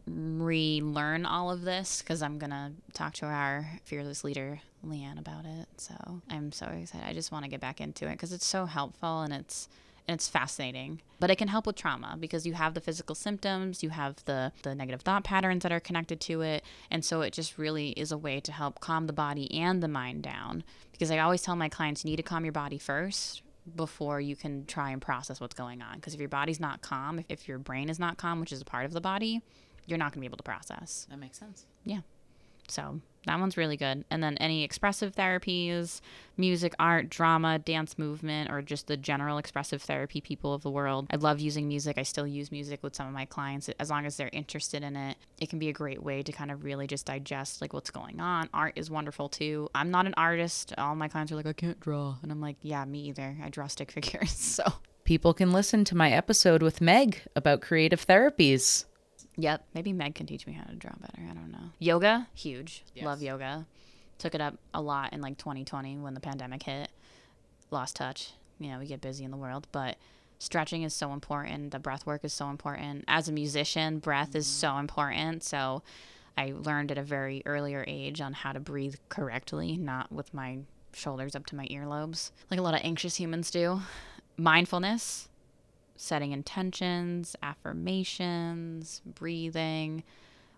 relearn 0.09 1.25
all 1.25 1.51
of 1.51 1.61
this 1.61 2.01
because 2.01 2.21
I'm 2.21 2.37
gonna 2.37 2.73
talk 2.93 3.13
to 3.15 3.25
our 3.25 3.69
fearless 3.83 4.23
leader 4.23 4.61
Leanne 4.85 5.19
about 5.19 5.45
it. 5.45 5.67
So 5.77 6.21
I'm 6.29 6.51
so 6.51 6.67
excited. 6.67 7.07
I 7.07 7.13
just 7.13 7.31
want 7.31 7.45
to 7.45 7.51
get 7.51 7.59
back 7.59 7.81
into 7.81 8.07
it 8.07 8.11
because 8.11 8.33
it's 8.33 8.45
so 8.45 8.65
helpful 8.65 9.21
and 9.21 9.33
it's 9.33 9.67
and 10.07 10.15
it's 10.15 10.27
fascinating. 10.27 11.01
But 11.19 11.29
it 11.29 11.35
can 11.35 11.49
help 11.49 11.67
with 11.67 11.75
trauma 11.75 12.17
because 12.19 12.45
you 12.45 12.53
have 12.53 12.73
the 12.73 12.81
physical 12.81 13.13
symptoms, 13.13 13.83
you 13.83 13.89
have 13.89 14.23
the 14.25 14.51
the 14.63 14.73
negative 14.73 15.01
thought 15.01 15.23
patterns 15.23 15.63
that 15.63 15.71
are 15.71 15.79
connected 15.79 16.19
to 16.21 16.41
it, 16.41 16.63
and 16.89 17.03
so 17.03 17.21
it 17.21 17.33
just 17.33 17.57
really 17.57 17.89
is 17.91 18.11
a 18.11 18.17
way 18.17 18.39
to 18.39 18.51
help 18.51 18.79
calm 18.79 19.07
the 19.07 19.13
body 19.13 19.53
and 19.53 19.83
the 19.83 19.87
mind 19.87 20.23
down. 20.23 20.63
Because 20.91 21.11
I 21.11 21.19
always 21.19 21.41
tell 21.41 21.55
my 21.55 21.69
clients 21.69 22.03
you 22.03 22.09
need 22.09 22.17
to 22.17 22.23
calm 22.23 22.43
your 22.43 22.51
body 22.51 22.77
first 22.77 23.43
before 23.75 24.19
you 24.19 24.35
can 24.35 24.65
try 24.65 24.89
and 24.89 25.01
process 25.01 25.39
what's 25.39 25.53
going 25.53 25.81
on. 25.81 25.95
Because 25.95 26.13
if 26.13 26.19
your 26.19 26.29
body's 26.29 26.59
not 26.59 26.81
calm, 26.81 27.19
if, 27.19 27.25
if 27.29 27.47
your 27.47 27.59
brain 27.59 27.89
is 27.89 27.99
not 27.99 28.17
calm, 28.17 28.39
which 28.39 28.51
is 28.51 28.61
a 28.61 28.65
part 28.65 28.85
of 28.85 28.93
the 28.93 29.01
body, 29.01 29.41
you're 29.89 29.97
not 29.97 30.13
going 30.13 30.19
to 30.19 30.19
be 30.21 30.25
able 30.27 30.37
to 30.37 30.43
process. 30.43 31.07
That 31.09 31.19
makes 31.19 31.37
sense. 31.37 31.65
Yeah. 31.83 32.01
So 32.67 32.99
that 33.25 33.39
one's 33.39 33.57
really 33.57 33.77
good. 33.77 34.05
And 34.09 34.23
then 34.23 34.37
any 34.37 34.63
expressive 34.63 35.15
therapies, 35.15 36.01
music, 36.37 36.73
art, 36.79 37.09
drama, 37.09 37.59
dance 37.59 37.97
movement, 37.97 38.49
or 38.49 38.61
just 38.61 38.87
the 38.87 38.95
general 38.95 39.37
expressive 39.37 39.81
therapy 39.81 40.21
people 40.21 40.53
of 40.53 40.61
the 40.61 40.69
world. 40.69 41.07
I 41.11 41.17
love 41.17 41.39
using 41.39 41.67
music. 41.67 41.97
I 41.97 42.03
still 42.03 42.27
use 42.27 42.51
music 42.51 42.81
with 42.83 42.95
some 42.95 43.07
of 43.07 43.13
my 43.13 43.25
clients 43.25 43.69
as 43.79 43.89
long 43.89 44.05
as 44.05 44.17
they're 44.17 44.29
interested 44.31 44.83
in 44.83 44.95
it. 44.95 45.17
It 45.39 45.49
can 45.49 45.59
be 45.59 45.69
a 45.69 45.73
great 45.73 46.01
way 46.01 46.21
to 46.21 46.31
kind 46.31 46.51
of 46.51 46.63
really 46.63 46.87
just 46.87 47.05
digest 47.05 47.61
like 47.61 47.73
what's 47.73 47.91
going 47.91 48.19
on. 48.19 48.49
Art 48.53 48.73
is 48.75 48.89
wonderful 48.89 49.29
too. 49.29 49.69
I'm 49.75 49.91
not 49.91 50.05
an 50.05 50.13
artist. 50.15 50.73
All 50.77 50.95
my 50.95 51.07
clients 51.07 51.31
are 51.31 51.35
like, 51.35 51.47
I 51.47 51.53
can't 51.53 51.79
draw. 51.79 52.15
And 52.21 52.31
I'm 52.31 52.41
like, 52.41 52.57
yeah, 52.61 52.85
me 52.85 52.99
either. 53.09 53.35
I 53.43 53.49
draw 53.49 53.67
stick 53.67 53.91
figures. 53.91 54.29
So 54.59 54.63
People 55.09 55.33
can 55.33 55.51
listen 55.51 55.83
to 55.85 55.97
my 55.97 56.11
episode 56.11 56.61
with 56.61 56.81
Meg 56.81 57.23
about 57.35 57.61
creative 57.61 58.05
therapies. 58.05 58.85
Yep. 59.39 59.65
Maybe 59.73 59.93
Meg 59.93 60.15
can 60.15 60.25
teach 60.25 60.45
me 60.45 60.53
how 60.53 60.65
to 60.65 60.75
draw 60.75 60.91
better. 60.99 61.21
I 61.29 61.33
don't 61.33 61.51
know. 61.51 61.71
Yoga, 61.79 62.27
huge. 62.33 62.83
Yes. 62.93 63.05
Love 63.05 63.21
yoga. 63.21 63.65
Took 64.17 64.35
it 64.35 64.41
up 64.41 64.55
a 64.73 64.81
lot 64.81 65.13
in 65.13 65.21
like 65.21 65.37
2020 65.37 65.97
when 65.97 66.13
the 66.13 66.19
pandemic 66.19 66.63
hit. 66.63 66.89
Lost 67.71 67.95
touch. 67.95 68.33
You 68.59 68.69
know, 68.69 68.79
we 68.79 68.85
get 68.85 68.99
busy 68.99 69.23
in 69.23 69.31
the 69.31 69.37
world, 69.37 69.67
but 69.71 69.95
stretching 70.39 70.83
is 70.83 70.93
so 70.93 71.13
important. 71.13 71.71
The 71.71 71.79
breath 71.79 72.05
work 72.05 72.25
is 72.25 72.33
so 72.33 72.49
important. 72.49 73.05
As 73.07 73.29
a 73.29 73.31
musician, 73.31 73.99
breath 73.99 74.35
is 74.35 74.45
mm-hmm. 74.45 74.59
so 74.59 74.77
important. 74.77 75.43
So 75.43 75.83
I 76.37 76.53
learned 76.53 76.91
at 76.91 76.97
a 76.97 77.03
very 77.03 77.41
earlier 77.45 77.85
age 77.87 78.19
on 78.19 78.33
how 78.33 78.51
to 78.51 78.59
breathe 78.59 78.95
correctly, 79.07 79.77
not 79.77 80.11
with 80.11 80.33
my 80.33 80.59
shoulders 80.93 81.33
up 81.35 81.45
to 81.45 81.55
my 81.55 81.67
earlobes, 81.67 82.31
like 82.51 82.59
a 82.59 82.63
lot 82.63 82.73
of 82.73 82.81
anxious 82.83 83.15
humans 83.15 83.51
do. 83.51 83.81
Mindfulness, 84.35 85.28
setting 86.01 86.31
intentions, 86.31 87.35
affirmations, 87.43 89.01
breathing. 89.05 90.01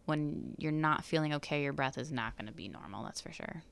When 0.06 0.54
you're 0.60 0.72
not 0.72 1.04
feeling 1.04 1.34
okay, 1.34 1.64
your 1.64 1.74
breath 1.74 1.98
is 1.98 2.12
not 2.12 2.38
going 2.38 2.46
to 2.46 2.54
be 2.54 2.68
normal, 2.68 3.04
that's 3.04 3.22
for 3.22 3.32
sure. 3.32 3.64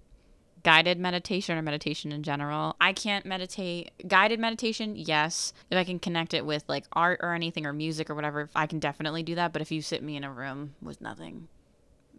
Guided 0.64 1.00
meditation 1.00 1.58
or 1.58 1.62
meditation 1.62 2.12
in 2.12 2.24
general. 2.24 2.76
I 2.82 2.92
can't 2.92 3.24
meditate. 3.24 3.92
Guided 4.08 4.40
meditation, 4.40 4.96
yes. 4.96 5.54
If 5.70 5.78
I 5.78 5.84
can 5.84 6.00
connect 6.00 6.34
it 6.34 6.44
with 6.44 6.64
like 6.68 6.86
art 6.92 7.20
or 7.22 7.34
anything 7.34 7.68
or 7.68 7.72
music 7.72 8.10
or 8.10 8.16
whatever, 8.16 8.50
I 8.56 8.66
can 8.66 8.80
definitely 8.80 9.22
do 9.22 9.36
that. 9.36 9.54
But 9.54 9.62
if 9.62 9.72
you 9.72 9.84
sit 9.84 10.02
me 10.02 10.18
in 10.18 10.24
a 10.24 10.34
room 10.34 10.74
with 10.82 11.00
nothing, 11.02 11.48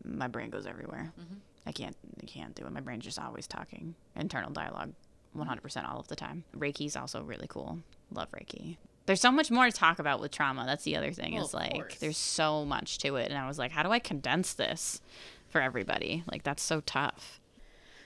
my 0.05 0.29
brain 0.29 0.51
goes 0.51 0.65
everywhere. 0.65 1.13
Mm-hmm. 1.21 1.35
I 1.67 1.73
can't 1.73 1.97
I 2.23 2.27
can't 2.27 2.55
do 2.55 2.65
it. 2.65 2.73
My 2.73 2.81
brain's 2.81 3.05
just 3.05 3.19
always 3.19 3.49
talking. 3.49 3.97
Internal 4.15 4.51
dialogue 4.51 4.93
100% 5.37 5.89
all 5.89 5.99
of 5.99 6.09
the 6.09 6.17
time. 6.17 6.45
Reiki's 6.57 6.97
also 6.97 7.23
really 7.23 7.47
cool. 7.49 7.81
Love 8.13 8.31
Reiki. 8.31 8.77
There's 9.11 9.20
so 9.20 9.33
much 9.33 9.51
more 9.51 9.66
to 9.66 9.73
talk 9.73 9.99
about 9.99 10.20
with 10.20 10.31
trauma. 10.31 10.62
That's 10.64 10.85
the 10.85 10.94
other 10.94 11.11
thing. 11.11 11.35
Well, 11.35 11.44
is 11.44 11.53
like 11.53 11.75
course. 11.75 11.96
there's 11.96 12.16
so 12.16 12.64
much 12.64 12.99
to 12.99 13.16
it 13.16 13.29
and 13.29 13.37
I 13.37 13.49
was 13.49 13.59
like, 13.59 13.73
how 13.73 13.83
do 13.83 13.90
I 13.90 13.99
condense 13.99 14.53
this 14.53 15.01
for 15.49 15.61
everybody? 15.61 16.23
Like 16.31 16.44
that's 16.44 16.62
so 16.62 16.81
tough. 16.83 17.40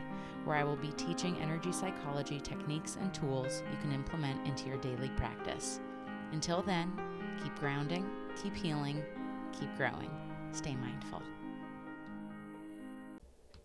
where 0.46 0.56
I 0.56 0.64
will 0.64 0.76
be 0.76 0.92
teaching 0.92 1.36
energy 1.40 1.72
psychology 1.72 2.40
techniques 2.40 2.96
and 3.00 3.12
tools 3.12 3.62
you 3.70 3.76
can 3.82 3.92
implement 3.92 4.46
into 4.46 4.68
your 4.68 4.78
daily 4.78 5.10
practice. 5.10 5.80
Until 6.32 6.62
then, 6.62 6.92
keep 7.42 7.54
grounding, 7.58 8.08
keep 8.40 8.54
healing, 8.54 9.02
keep 9.52 9.74
growing. 9.76 10.10
Stay 10.52 10.76
mindful. 10.76 11.22